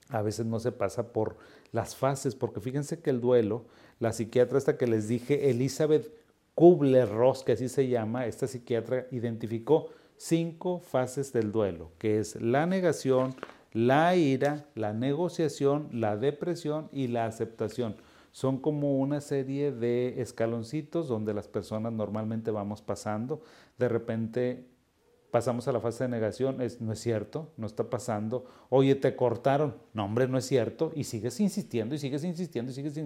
a 0.09 0.21
veces 0.21 0.45
no 0.45 0.59
se 0.59 0.71
pasa 0.71 1.13
por 1.13 1.37
las 1.71 1.95
fases, 1.95 2.35
porque 2.35 2.59
fíjense 2.59 3.01
que 3.01 3.09
el 3.09 3.21
duelo, 3.21 3.65
la 3.99 4.13
psiquiatra 4.13 4.57
esta 4.57 4.77
que 4.77 4.87
les 4.87 5.07
dije, 5.07 5.49
Elizabeth 5.49 6.13
Kubler-Ross, 6.55 7.43
que 7.43 7.53
así 7.53 7.69
se 7.69 7.87
llama, 7.87 8.27
esta 8.27 8.47
psiquiatra 8.47 9.07
identificó 9.11 9.89
cinco 10.17 10.79
fases 10.79 11.33
del 11.33 11.51
duelo, 11.51 11.91
que 11.97 12.19
es 12.19 12.39
la 12.41 12.65
negación, 12.65 13.35
la 13.71 14.15
ira, 14.15 14.67
la 14.75 14.93
negociación, 14.93 15.89
la 15.91 16.15
depresión 16.15 16.89
y 16.91 17.07
la 17.07 17.25
aceptación. 17.25 17.95
Son 18.31 18.57
como 18.57 18.97
una 18.97 19.21
serie 19.21 19.71
de 19.71 20.21
escaloncitos 20.21 21.07
donde 21.07 21.33
las 21.33 21.47
personas 21.47 21.93
normalmente 21.93 22.51
vamos 22.51 22.81
pasando. 22.81 23.41
De 23.77 23.89
repente 23.89 24.65
pasamos 25.33 25.67
a 25.67 25.71
la 25.71 25.79
fase 25.79 26.03
de 26.03 26.09
negación, 26.11 26.61
es, 26.61 26.79
no 26.79 26.93
es 26.93 26.99
cierto, 26.99 27.51
no 27.57 27.65
está 27.65 27.89
pasando, 27.89 28.45
oye, 28.69 28.93
te 28.93 29.15
cortaron, 29.15 29.73
no 29.91 30.05
hombre, 30.05 30.27
no 30.27 30.37
es 30.37 30.45
cierto, 30.45 30.91
y 30.93 31.05
sigues 31.05 31.39
insistiendo 31.39 31.95
y 31.95 31.97
sigues 31.97 32.23
insistiendo 32.23 32.71
y 32.71 32.75
sigues, 32.75 33.01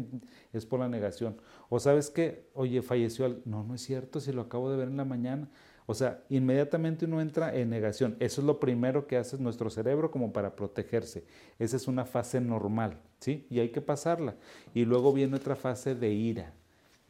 es 0.52 0.66
por 0.66 0.82
la 0.82 0.90
negación. 0.90 1.38
O 1.70 1.80
sabes 1.80 2.10
que, 2.10 2.50
oye, 2.54 2.82
falleció, 2.82 3.40
no, 3.46 3.64
no 3.64 3.76
es 3.76 3.82
cierto, 3.82 4.20
si 4.20 4.34
lo 4.34 4.42
acabo 4.42 4.70
de 4.70 4.76
ver 4.76 4.90
en 4.90 4.98
la 4.98 5.06
mañana. 5.06 5.50
O 5.86 5.94
sea, 5.94 6.22
inmediatamente 6.28 7.06
uno 7.06 7.22
entra 7.22 7.56
en 7.56 7.70
negación. 7.70 8.18
Eso 8.20 8.42
es 8.42 8.48
lo 8.48 8.60
primero 8.60 9.08
que 9.08 9.16
hace 9.16 9.38
nuestro 9.38 9.70
cerebro 9.70 10.12
como 10.12 10.34
para 10.34 10.54
protegerse. 10.54 11.24
Esa 11.60 11.78
es 11.78 11.88
una 11.88 12.04
fase 12.04 12.42
normal, 12.42 12.98
¿sí? 13.22 13.48
Y 13.50 13.60
hay 13.60 13.70
que 13.70 13.80
pasarla. 13.80 14.36
Y 14.74 14.84
luego 14.84 15.14
viene 15.14 15.38
otra 15.38 15.56
fase 15.56 15.96
de 15.96 16.12
ira, 16.12 16.52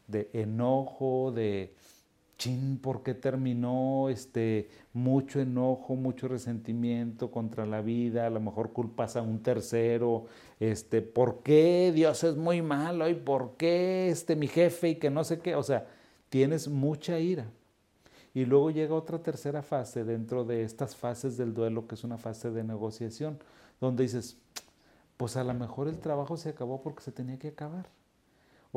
de 0.05 0.29
enojo, 0.33 1.31
de 1.31 1.73
chin, 2.37 2.77
¿por 2.77 3.03
qué 3.03 3.13
terminó? 3.13 4.09
Este, 4.09 4.69
mucho 4.93 5.39
enojo, 5.39 5.95
mucho 5.95 6.27
resentimiento 6.27 7.31
contra 7.31 7.65
la 7.65 7.81
vida, 7.81 8.27
a 8.27 8.29
lo 8.29 8.39
mejor 8.39 8.71
culpas 8.73 9.15
a 9.15 9.21
un 9.21 9.41
tercero, 9.41 10.25
este, 10.59 11.01
¿por 11.01 11.41
qué 11.43 11.91
Dios 11.93 12.23
es 12.23 12.35
muy 12.35 12.61
malo? 12.61 13.09
¿Y 13.09 13.15
por 13.15 13.57
qué 13.57 14.09
este, 14.09 14.35
mi 14.35 14.47
jefe 14.47 14.89
y 14.89 14.95
que 14.95 15.09
no 15.09 15.23
sé 15.23 15.39
qué? 15.39 15.55
O 15.55 15.63
sea, 15.63 15.87
tienes 16.29 16.67
mucha 16.67 17.19
ira. 17.19 17.49
Y 18.33 18.45
luego 18.45 18.69
llega 18.69 18.93
otra 18.93 19.19
tercera 19.19 19.63
fase 19.63 20.03
dentro 20.03 20.45
de 20.45 20.63
estas 20.63 20.95
fases 20.95 21.37
del 21.37 21.53
duelo, 21.55 21.87
que 21.87 21.95
es 21.95 22.03
una 22.03 22.19
fase 22.19 22.51
de 22.51 22.63
negociación, 22.63 23.39
donde 23.81 24.03
dices, 24.03 24.37
pues 25.17 25.35
a 25.37 25.43
lo 25.43 25.53
mejor 25.55 25.87
el 25.87 25.99
trabajo 25.99 26.37
se 26.37 26.49
acabó 26.49 26.81
porque 26.81 27.01
se 27.01 27.11
tenía 27.11 27.39
que 27.39 27.47
acabar. 27.47 27.87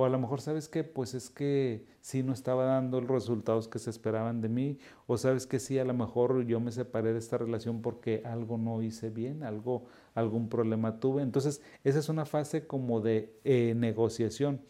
O 0.00 0.06
a 0.06 0.08
lo 0.08 0.18
mejor, 0.18 0.40
¿sabes 0.40 0.66
qué? 0.66 0.82
Pues 0.82 1.12
es 1.12 1.28
que 1.28 1.84
sí 2.00 2.22
no 2.22 2.32
estaba 2.32 2.64
dando 2.64 3.02
los 3.02 3.10
resultados 3.10 3.68
que 3.68 3.78
se 3.78 3.90
esperaban 3.90 4.40
de 4.40 4.48
mí. 4.48 4.78
O 5.06 5.18
sabes 5.18 5.46
que 5.46 5.58
sí, 5.58 5.78
a 5.78 5.84
lo 5.84 5.92
mejor 5.92 6.46
yo 6.46 6.58
me 6.58 6.72
separé 6.72 7.12
de 7.12 7.18
esta 7.18 7.36
relación 7.36 7.82
porque 7.82 8.22
algo 8.24 8.56
no 8.56 8.82
hice 8.82 9.10
bien, 9.10 9.42
algo, 9.42 9.84
algún 10.14 10.48
problema 10.48 11.00
tuve. 11.00 11.20
Entonces, 11.20 11.60
esa 11.84 11.98
es 11.98 12.08
una 12.08 12.24
fase 12.24 12.66
como 12.66 13.02
de 13.02 13.38
eh, 13.44 13.74
negociación. 13.76 14.62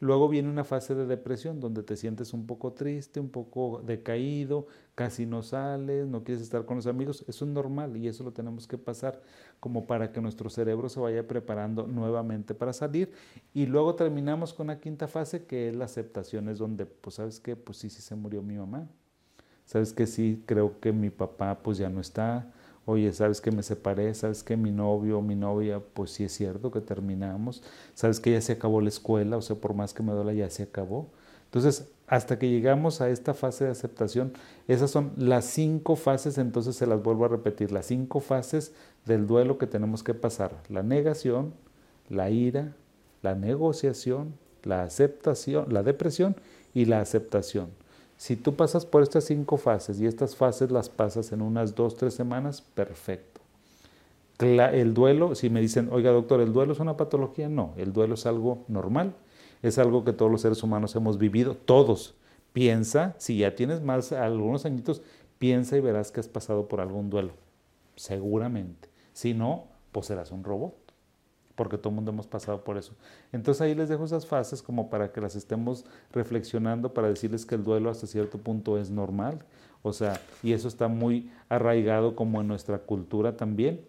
Luego 0.00 0.28
viene 0.28 0.50
una 0.50 0.64
fase 0.64 0.94
de 0.94 1.06
depresión 1.06 1.60
donde 1.60 1.82
te 1.82 1.96
sientes 1.96 2.32
un 2.32 2.46
poco 2.46 2.72
triste, 2.72 3.20
un 3.20 3.28
poco 3.30 3.80
decaído, 3.86 4.66
casi 4.94 5.24
no 5.24 5.42
sales, 5.42 6.06
no 6.08 6.24
quieres 6.24 6.42
estar 6.42 6.64
con 6.64 6.76
los 6.76 6.86
amigos. 6.86 7.24
Eso 7.28 7.44
es 7.44 7.50
normal 7.50 7.96
y 7.96 8.08
eso 8.08 8.24
lo 8.24 8.32
tenemos 8.32 8.66
que 8.66 8.76
pasar 8.76 9.22
como 9.60 9.86
para 9.86 10.12
que 10.12 10.20
nuestro 10.20 10.50
cerebro 10.50 10.88
se 10.88 10.98
vaya 10.98 11.26
preparando 11.26 11.86
nuevamente 11.86 12.54
para 12.54 12.72
salir. 12.72 13.12
Y 13.54 13.66
luego 13.66 13.94
terminamos 13.94 14.52
con 14.52 14.66
la 14.66 14.80
quinta 14.80 15.06
fase 15.06 15.46
que 15.46 15.68
es 15.68 15.76
la 15.76 15.84
aceptación, 15.84 16.48
es 16.48 16.58
donde, 16.58 16.86
pues 16.86 17.16
sabes 17.16 17.38
que, 17.38 17.54
pues 17.54 17.78
sí, 17.78 17.88
sí 17.88 18.02
se 18.02 18.16
murió 18.16 18.42
mi 18.42 18.56
mamá. 18.56 18.88
Sabes 19.64 19.92
que 19.92 20.06
sí, 20.06 20.42
creo 20.44 20.80
que 20.80 20.92
mi 20.92 21.10
papá 21.10 21.60
pues 21.62 21.78
ya 21.78 21.88
no 21.88 22.00
está 22.00 22.52
oye, 22.86 23.12
sabes 23.12 23.40
que 23.40 23.50
me 23.50 23.62
separé, 23.62 24.14
sabes 24.14 24.42
que 24.42 24.56
mi 24.56 24.70
novio 24.70 25.18
o 25.18 25.22
mi 25.22 25.34
novia, 25.34 25.80
pues 25.94 26.10
sí 26.10 26.24
es 26.24 26.32
cierto 26.32 26.70
que 26.70 26.80
terminamos, 26.80 27.62
sabes 27.94 28.20
que 28.20 28.32
ya 28.32 28.40
se 28.40 28.52
acabó 28.52 28.80
la 28.80 28.88
escuela, 28.88 29.36
o 29.36 29.42
sea, 29.42 29.56
por 29.56 29.74
más 29.74 29.94
que 29.94 30.02
me 30.02 30.12
duela, 30.12 30.32
ya 30.32 30.50
se 30.50 30.64
acabó. 30.64 31.08
Entonces, 31.46 31.88
hasta 32.06 32.38
que 32.38 32.50
llegamos 32.50 33.00
a 33.00 33.08
esta 33.08 33.32
fase 33.32 33.64
de 33.64 33.70
aceptación, 33.70 34.32
esas 34.68 34.90
son 34.90 35.12
las 35.16 35.44
cinco 35.44 35.96
fases, 35.96 36.36
entonces 36.38 36.76
se 36.76 36.86
las 36.86 37.02
vuelvo 37.02 37.24
a 37.24 37.28
repetir, 37.28 37.72
las 37.72 37.86
cinco 37.86 38.20
fases 38.20 38.72
del 39.06 39.26
duelo 39.26 39.56
que 39.56 39.66
tenemos 39.66 40.02
que 40.02 40.14
pasar. 40.14 40.52
La 40.68 40.82
negación, 40.82 41.54
la 42.08 42.30
ira, 42.30 42.74
la 43.22 43.34
negociación, 43.34 44.34
la 44.64 44.82
aceptación, 44.82 45.72
la 45.72 45.82
depresión 45.82 46.36
y 46.74 46.86
la 46.86 47.00
aceptación. 47.00 47.68
Si 48.24 48.36
tú 48.36 48.56
pasas 48.56 48.86
por 48.86 49.02
estas 49.02 49.24
cinco 49.24 49.58
fases 49.58 50.00
y 50.00 50.06
estas 50.06 50.34
fases 50.34 50.70
las 50.70 50.88
pasas 50.88 51.30
en 51.32 51.42
unas 51.42 51.74
dos, 51.74 51.94
tres 51.94 52.14
semanas, 52.14 52.62
perfecto. 52.62 53.42
El 54.38 54.94
duelo, 54.94 55.34
si 55.34 55.50
me 55.50 55.60
dicen, 55.60 55.90
oiga 55.92 56.10
doctor, 56.10 56.40
¿el 56.40 56.54
duelo 56.54 56.72
es 56.72 56.80
una 56.80 56.96
patología? 56.96 57.50
No, 57.50 57.74
el 57.76 57.92
duelo 57.92 58.14
es 58.14 58.24
algo 58.24 58.64
normal, 58.66 59.12
es 59.60 59.76
algo 59.76 60.06
que 60.06 60.14
todos 60.14 60.32
los 60.32 60.40
seres 60.40 60.62
humanos 60.62 60.96
hemos 60.96 61.18
vivido, 61.18 61.54
todos. 61.54 62.14
Piensa, 62.54 63.14
si 63.18 63.36
ya 63.36 63.56
tienes 63.56 63.82
más 63.82 64.10
algunos 64.12 64.64
añitos, 64.64 65.02
piensa 65.38 65.76
y 65.76 65.80
verás 65.80 66.10
que 66.10 66.20
has 66.20 66.28
pasado 66.28 66.66
por 66.66 66.80
algún 66.80 67.10
duelo, 67.10 67.32
seguramente. 67.94 68.88
Si 69.12 69.34
no, 69.34 69.64
pues 69.92 70.06
serás 70.06 70.32
un 70.32 70.44
robot 70.44 70.83
porque 71.54 71.78
todo 71.78 71.90
el 71.90 71.96
mundo 71.96 72.10
hemos 72.10 72.26
pasado 72.26 72.64
por 72.64 72.76
eso. 72.76 72.94
Entonces 73.32 73.60
ahí 73.60 73.74
les 73.74 73.88
dejo 73.88 74.04
esas 74.04 74.26
fases 74.26 74.62
como 74.62 74.90
para 74.90 75.12
que 75.12 75.20
las 75.20 75.36
estemos 75.36 75.84
reflexionando, 76.12 76.94
para 76.94 77.08
decirles 77.08 77.46
que 77.46 77.54
el 77.54 77.64
duelo 77.64 77.90
hasta 77.90 78.06
cierto 78.06 78.38
punto 78.38 78.78
es 78.78 78.90
normal, 78.90 79.44
o 79.82 79.92
sea, 79.92 80.20
y 80.42 80.52
eso 80.52 80.68
está 80.68 80.88
muy 80.88 81.30
arraigado 81.48 82.16
como 82.16 82.40
en 82.40 82.48
nuestra 82.48 82.78
cultura 82.78 83.36
también. 83.36 83.84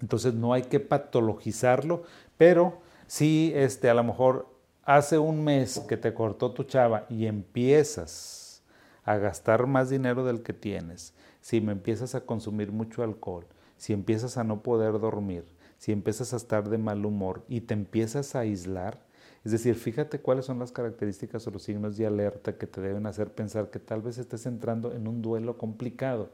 Entonces 0.00 0.34
no 0.34 0.52
hay 0.52 0.62
que 0.62 0.80
patologizarlo, 0.80 2.02
pero 2.36 2.80
si 3.06 3.52
este, 3.54 3.88
a 3.88 3.94
lo 3.94 4.02
mejor 4.02 4.48
hace 4.84 5.18
un 5.18 5.44
mes 5.44 5.78
que 5.88 5.96
te 5.96 6.12
cortó 6.12 6.50
tu 6.52 6.64
chava 6.64 7.06
y 7.08 7.26
empiezas 7.26 8.62
a 9.04 9.16
gastar 9.16 9.66
más 9.66 9.90
dinero 9.90 10.24
del 10.24 10.42
que 10.42 10.52
tienes, 10.52 11.14
si 11.40 11.60
me 11.60 11.72
empiezas 11.72 12.14
a 12.14 12.22
consumir 12.22 12.72
mucho 12.72 13.02
alcohol, 13.02 13.46
si 13.76 13.92
empiezas 13.92 14.36
a 14.38 14.44
no 14.44 14.62
poder 14.62 14.98
dormir, 14.98 15.44
si 15.82 15.90
empiezas 15.90 16.32
a 16.32 16.36
estar 16.36 16.68
de 16.68 16.78
mal 16.78 17.04
humor 17.04 17.42
y 17.48 17.62
te 17.62 17.74
empiezas 17.74 18.36
a 18.36 18.40
aislar, 18.40 19.00
es 19.44 19.50
decir, 19.50 19.74
fíjate 19.74 20.20
cuáles 20.20 20.44
son 20.44 20.60
las 20.60 20.70
características 20.70 21.44
o 21.44 21.50
los 21.50 21.64
signos 21.64 21.96
de 21.96 22.06
alerta 22.06 22.56
que 22.56 22.68
te 22.68 22.80
deben 22.80 23.04
hacer 23.04 23.34
pensar 23.34 23.68
que 23.68 23.80
tal 23.80 24.00
vez 24.00 24.16
estés 24.16 24.46
entrando 24.46 24.92
en 24.92 25.08
un 25.08 25.22
duelo 25.22 25.58
complicado, 25.58 26.30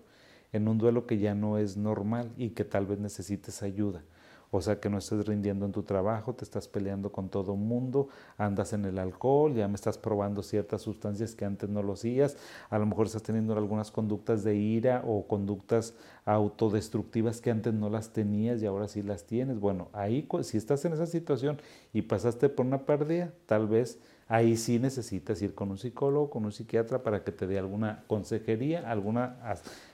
en 0.53 0.69
un 0.69 0.77
duelo 0.77 1.07
que 1.07 1.17
ya 1.17 1.35
no 1.35 1.57
es 1.57 1.79
normal 1.79 2.31
y 2.37 2.51
que 2.51 2.67
tal 2.67 2.85
vez 2.85 2.99
necesites 2.99 3.63
ayuda. 3.63 4.05
O 4.51 4.61
sea 4.63 4.81
que 4.81 4.89
no 4.89 4.99
estás 4.99 5.27
rindiendo 5.27 5.67
en 5.67 5.73
tu 5.73 5.83
trabajo, 5.83 6.35
te 6.35 6.45
estás 6.45 6.69
peleando 6.69 7.13
con 7.13 7.29
todo 7.29 7.55
mundo, 7.57 8.09
andas 8.37 8.73
en 8.73 8.85
el 8.85 8.99
alcohol, 8.99 9.55
ya 9.55 9.69
me 9.69 9.75
estás 9.75 9.99
probando 9.99 10.43
ciertas 10.43 10.83
sustancias 10.83 11.35
que 11.35 11.45
antes 11.45 11.69
no 11.69 11.83
lo 11.83 11.93
hacías, 11.93 12.37
a 12.71 12.79
lo 12.79 12.87
mejor 12.87 13.07
estás 13.07 13.23
teniendo 13.23 13.57
algunas 13.57 13.91
conductas 13.91 14.45
de 14.45 14.57
ira 14.57 15.03
o 15.07 15.27
conductas 15.27 15.95
autodestructivas 16.25 17.41
que 17.41 17.51
antes 17.51 17.75
no 17.75 17.91
las 17.91 18.13
tenías 18.13 18.63
y 18.63 18.67
ahora 18.67 18.89
sí 18.89 19.03
las 19.03 19.25
tienes. 19.25 19.59
Bueno, 19.61 19.89
ahí 19.93 20.27
si 20.43 20.57
estás 20.57 20.85
en 20.85 20.93
esa 20.93 21.07
situación 21.07 21.61
y 21.93 22.03
pasaste 22.03 22.49
por 22.49 22.67
una 22.67 22.87
pérdida, 22.87 23.33
tal 23.47 23.67
vez 23.67 23.99
ahí 24.29 24.57
sí 24.57 24.79
necesitas 24.79 25.41
ir 25.41 25.55
con 25.55 25.71
un 25.71 25.79
psicólogo, 25.79 26.31
con 26.31 26.45
un 26.45 26.53
psiquiatra 26.53 27.03
para 27.03 27.25
que 27.25 27.33
te 27.33 27.47
dé 27.47 27.59
alguna 27.59 28.05
consejería, 28.07 28.89
alguna 28.91 29.39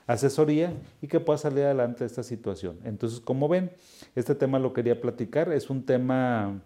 asesoría 0.06 0.72
y 1.00 1.06
que 1.06 1.20
puedas 1.20 1.42
salir 1.42 1.64
adelante 1.64 2.00
de 2.00 2.06
esta 2.06 2.24
situación. 2.24 2.78
Entonces, 2.84 3.20
como 3.20 3.48
ven, 3.48 3.70
este 4.16 4.34
tema 4.34 4.58
lo 4.58 4.72
quería 4.72 5.00
platicar, 5.00 5.52
es 5.52 5.70
un 5.70 5.86
tema 5.86 6.60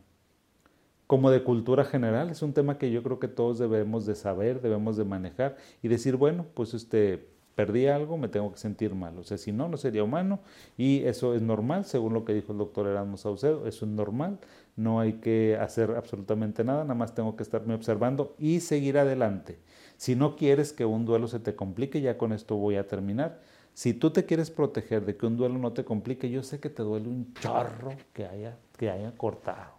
como 1.07 1.31
de 1.31 1.43
cultura 1.43 1.85
general, 1.85 2.31
es 2.31 2.43
un 2.43 2.53
tema 2.53 2.79
que 2.79 2.91
yo 2.91 3.03
creo 3.03 3.19
que 3.19 3.29
todos 3.29 3.59
debemos 3.59 4.07
de 4.07 4.15
saber, 4.15 4.61
debemos 4.61 4.97
de 4.97 5.05
manejar 5.05 5.57
y 5.83 5.89
decir, 5.89 6.17
bueno, 6.17 6.47
pues 6.55 6.75
este 6.75 7.29
perdí 7.59 7.89
algo, 7.89 8.17
me 8.17 8.29
tengo 8.29 8.53
que 8.53 8.59
sentir 8.59 8.95
mal. 8.95 9.19
O 9.19 9.25
sea, 9.25 9.37
si 9.37 9.51
no, 9.51 9.69
no 9.69 9.77
sería 9.77 10.05
humano 10.05 10.39
y 10.77 11.03
eso 11.03 11.35
es 11.35 11.43
normal, 11.43 11.85
según 11.87 12.15
lo 12.15 12.25
que 12.25 12.33
dijo 12.33 12.53
el 12.53 12.59
doctor 12.59 12.87
Erasmo 12.87 13.17
Saucedo, 13.17 13.67
eso 13.67 13.85
es 13.85 13.91
normal, 13.91 14.39
no 14.77 15.01
hay 15.01 15.15
que 15.15 15.57
hacer 15.61 15.91
absolutamente 15.91 16.63
nada, 16.63 16.85
nada 16.85 16.95
más 16.95 17.17
tengo 17.17 17.35
que 17.35 17.43
estarme 17.43 17.75
observando 17.75 18.37
y 18.39 18.61
seguir 18.61 18.97
adelante. 18.97 19.59
Si 19.97 20.15
no 20.15 20.37
quieres 20.37 20.73
que 20.73 20.85
un 20.85 21.05
duelo 21.05 21.27
se 21.27 21.41
te 21.41 21.57
complique, 21.57 22.01
ya 22.01 22.17
con 22.17 22.33
esto 22.33 22.55
voy 22.55 22.77
a 22.77 22.87
terminar. 22.87 23.41
Si 23.75 23.93
tú 23.93 24.13
te 24.13 24.25
quieres 24.25 24.53
proteger 24.53 25.05
de 25.05 25.17
que 25.17 25.27
un 25.27 25.37
duelo 25.37 25.59
no 25.59 25.73
te 25.73 25.85
complique, 25.85 26.31
yo 26.31 26.45
sé 26.45 26.61
que 26.61 26.71
te 26.71 26.85
duele 26.85 27.09
un 27.09 27.35
chorro 27.35 27.91
que 28.13 28.25
haya, 28.25 28.57
que 28.77 28.89
haya 28.89 29.11
cortado. 29.17 29.78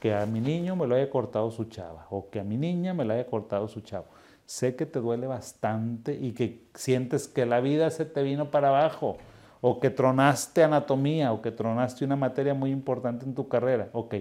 Que 0.00 0.14
a 0.14 0.26
mi 0.26 0.40
niño 0.40 0.76
me 0.76 0.86
lo 0.86 0.94
haya 0.94 1.08
cortado 1.10 1.50
su 1.50 1.64
chava 1.64 2.06
o 2.10 2.28
que 2.30 2.40
a 2.40 2.44
mi 2.44 2.56
niña 2.56 2.94
me 2.94 3.04
lo 3.04 3.14
haya 3.14 3.26
cortado 3.26 3.66
su 3.68 3.80
chavo 3.80 4.06
sé 4.46 4.76
que 4.76 4.86
te 4.86 5.00
duele 5.00 5.26
bastante 5.26 6.14
y 6.14 6.32
que 6.32 6.64
sientes 6.74 7.26
que 7.26 7.44
la 7.44 7.60
vida 7.60 7.90
se 7.90 8.04
te 8.04 8.22
vino 8.22 8.50
para 8.50 8.68
abajo, 8.68 9.18
o 9.60 9.80
que 9.80 9.90
tronaste 9.90 10.62
anatomía, 10.62 11.32
o 11.32 11.42
que 11.42 11.50
tronaste 11.50 12.04
una 12.04 12.16
materia 12.16 12.54
muy 12.54 12.70
importante 12.70 13.24
en 13.24 13.34
tu 13.34 13.48
carrera. 13.48 13.90
Ok, 13.92 14.14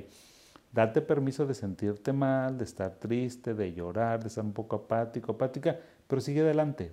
date 0.74 1.02
permiso 1.02 1.46
de 1.46 1.54
sentirte 1.54 2.12
mal, 2.12 2.58
de 2.58 2.64
estar 2.64 2.96
triste, 2.96 3.54
de 3.54 3.74
llorar, 3.74 4.22
de 4.22 4.30
estar 4.30 4.44
un 4.44 4.54
poco 4.54 4.78
apático, 4.78 5.34
apática, 5.34 5.80
pero 6.08 6.20
sigue 6.20 6.42
adelante. 6.42 6.92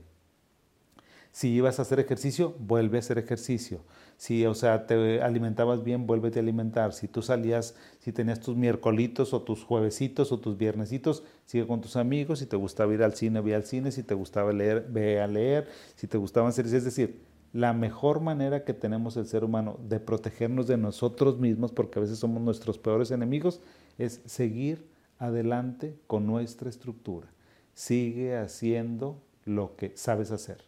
Si 1.31 1.49
ibas 1.49 1.79
a 1.79 1.83
hacer 1.83 1.99
ejercicio, 1.99 2.55
vuelve 2.59 2.99
a 2.99 3.01
hacer 3.01 3.17
ejercicio. 3.17 3.81
Si, 4.23 4.47
o 4.47 4.55
sea, 4.55 4.87
te 4.87 5.21
alimentabas 5.21 5.83
bien, 5.83 6.07
vuélvete 6.07 6.39
a 6.39 6.43
alimentar. 6.43 6.93
Si 6.93 7.09
tú 7.09 7.23
salías, 7.23 7.75
si 7.99 8.13
tenías 8.13 8.39
tus 8.39 8.57
miércolitos 8.57 9.35
o 9.35 9.43
tus 9.43 9.65
juevesitos 9.65 10.31
o 10.31 10.39
tus 10.39 10.57
viernesitos, 10.57 11.25
sigue 11.45 11.67
con 11.67 11.81
tus 11.81 11.97
amigos. 11.97 12.39
Si 12.39 12.47
te 12.47 12.55
gustaba 12.55 12.95
ir 12.95 13.03
al 13.03 13.15
cine, 13.15 13.41
ve 13.41 13.57
al 13.57 13.65
cine. 13.65 13.91
Si 13.91 14.05
te 14.05 14.15
gustaba 14.15 14.53
leer, 14.53 14.87
ve 14.89 15.21
a 15.21 15.27
leer. 15.27 15.67
Si 15.97 16.07
te 16.07 16.19
gustaban 16.19 16.53
series, 16.53 16.73
es 16.73 16.85
decir, 16.85 17.21
la 17.53 17.73
mejor 17.73 18.21
manera 18.21 18.63
que 18.63 18.75
tenemos 18.75 19.17
el 19.17 19.27
ser 19.27 19.43
humano 19.43 19.77
de 19.89 19.99
protegernos 19.99 20.69
de 20.69 20.77
nosotros 20.77 21.41
mismos, 21.41 21.73
porque 21.73 21.99
a 21.99 22.03
veces 22.03 22.21
somos 22.21 22.41
nuestros 22.41 22.79
peores 22.79 23.11
enemigos, 23.11 23.61
es 23.99 24.21
seguir 24.25 24.87
adelante 25.19 25.99
con 26.07 26.29
nuestra 26.29 26.71
estructura. 26.71 27.27
Sigue 27.75 28.37
haciendo 28.37 29.21
lo 29.45 29.75
que 29.75 29.97
sabes 29.97 30.31
hacer. 30.31 30.59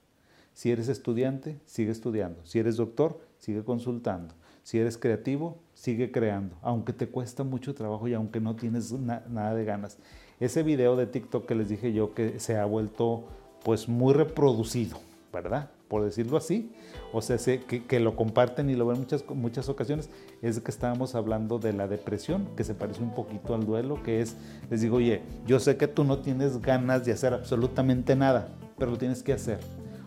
Si 0.54 0.70
eres 0.70 0.88
estudiante, 0.88 1.60
sigue 1.66 1.90
estudiando. 1.90 2.44
Si 2.44 2.60
eres 2.60 2.76
doctor, 2.76 3.20
sigue 3.44 3.62
consultando. 3.62 4.35
Si 4.62 4.78
eres 4.78 4.96
creativo, 4.96 5.59
sigue 5.74 6.11
creando, 6.11 6.57
aunque 6.62 6.92
te 6.92 7.09
cuesta 7.09 7.44
mucho 7.44 7.74
trabajo 7.74 8.09
y 8.09 8.14
aunque 8.14 8.40
no 8.40 8.57
tienes 8.57 8.92
nada 8.92 9.54
de 9.54 9.64
ganas. 9.64 9.98
Ese 10.40 10.62
video 10.62 10.96
de 10.96 11.07
TikTok 11.07 11.46
que 11.46 11.54
les 11.54 11.68
dije 11.68 11.92
yo 11.92 12.14
que 12.14 12.40
se 12.40 12.57
ha 12.57 12.64
vuelto 12.64 13.24
pues 13.62 13.88
muy 13.88 14.14
reproducido, 14.14 14.98
¿verdad? 15.33 15.70
por 15.88 16.02
decirlo 16.02 16.38
así, 16.38 16.72
o 17.12 17.22
sea, 17.22 17.37
que, 17.38 17.85
que, 17.85 18.00
lo 18.00 18.16
comparten 18.16 18.68
y 18.68 18.74
lo 18.74 18.87
ven 18.87 18.98
muchas, 18.98 19.24
muchas 19.28 19.68
ocasiones, 19.68 20.11
es 20.42 20.59
que 20.59 20.70
estábamos 20.70 21.14
hablando 21.14 21.59
de 21.59 21.72
la 21.72 21.87
depresión, 21.87 22.48
que 22.57 22.64
se 22.64 22.74
parece 22.74 23.00
un 23.00 23.14
poquito 23.14 23.54
al 23.54 23.64
duelo, 23.64 24.02
que 24.02 24.20
es, 24.20 24.35
les 24.70 24.80
digo, 24.80 24.96
oye, 24.96 25.22
yo 25.46 25.61
sé 25.61 25.76
que 25.76 25.87
tú 25.87 26.02
no 26.02 26.18
tienes 26.18 26.61
ganas 26.61 27.04
de 27.04 27.12
hacer 27.12 27.35
absolutamente 27.35 28.16
nada, 28.16 28.48
pero 28.76 28.90
lo 28.90 28.96
tienes 28.96 29.22
que 29.22 29.35
hacer. 29.35 29.61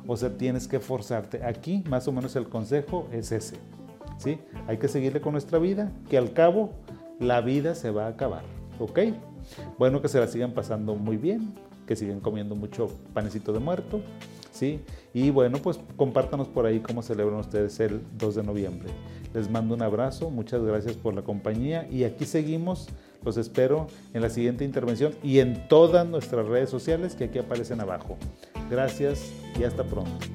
O 0.07 0.17
sea, 0.17 0.37
tienes 0.37 0.67
que 0.67 0.79
forzarte. 0.79 1.43
Aquí, 1.43 1.83
más 1.89 2.07
o 2.07 2.11
menos, 2.11 2.35
el 2.35 2.47
consejo 2.47 3.07
es 3.11 3.31
ese. 3.31 3.57
¿sí? 4.17 4.39
Hay 4.67 4.77
que 4.77 4.87
seguirle 4.87 5.21
con 5.21 5.33
nuestra 5.33 5.59
vida, 5.59 5.91
que 6.09 6.17
al 6.17 6.33
cabo 6.33 6.71
la 7.19 7.41
vida 7.41 7.75
se 7.75 7.91
va 7.91 8.05
a 8.05 8.09
acabar. 8.09 8.43
¿Ok? 8.79 8.99
Bueno, 9.77 10.01
que 10.01 10.07
se 10.07 10.19
la 10.19 10.27
sigan 10.27 10.53
pasando 10.53 10.95
muy 10.95 11.17
bien, 11.17 11.53
que 11.85 11.95
sigan 11.95 12.19
comiendo 12.19 12.55
mucho 12.55 12.89
panecito 13.13 13.53
de 13.53 13.59
muerto, 13.59 14.01
¿sí? 14.51 14.81
Y 15.13 15.29
bueno, 15.29 15.59
pues 15.59 15.79
compártanos 15.95 16.47
por 16.47 16.65
ahí 16.65 16.79
cómo 16.79 17.01
celebran 17.01 17.39
ustedes 17.39 17.79
el 17.79 18.01
2 18.17 18.35
de 18.35 18.43
noviembre. 18.43 18.89
Les 19.33 19.49
mando 19.49 19.73
un 19.73 19.81
abrazo, 19.81 20.29
muchas 20.29 20.61
gracias 20.61 20.95
por 20.95 21.13
la 21.13 21.21
compañía 21.21 21.87
y 21.89 22.03
aquí 22.03 22.25
seguimos. 22.25 22.87
Los 23.27 23.35
espero 23.35 23.87
en 24.13 24.21
la 24.21 24.29
siguiente 24.29 24.63
intervención 24.63 25.13
y 25.21 25.39
en 25.39 25.67
todas 25.67 26.07
nuestras 26.07 26.47
redes 26.47 26.69
sociales 26.69 27.13
que 27.13 27.25
aquí 27.25 27.39
aparecen 27.39 27.81
abajo. 27.81 28.17
Gracias 28.69 29.33
y 29.59 29.65
hasta 29.65 29.83
pronto. 29.83 30.25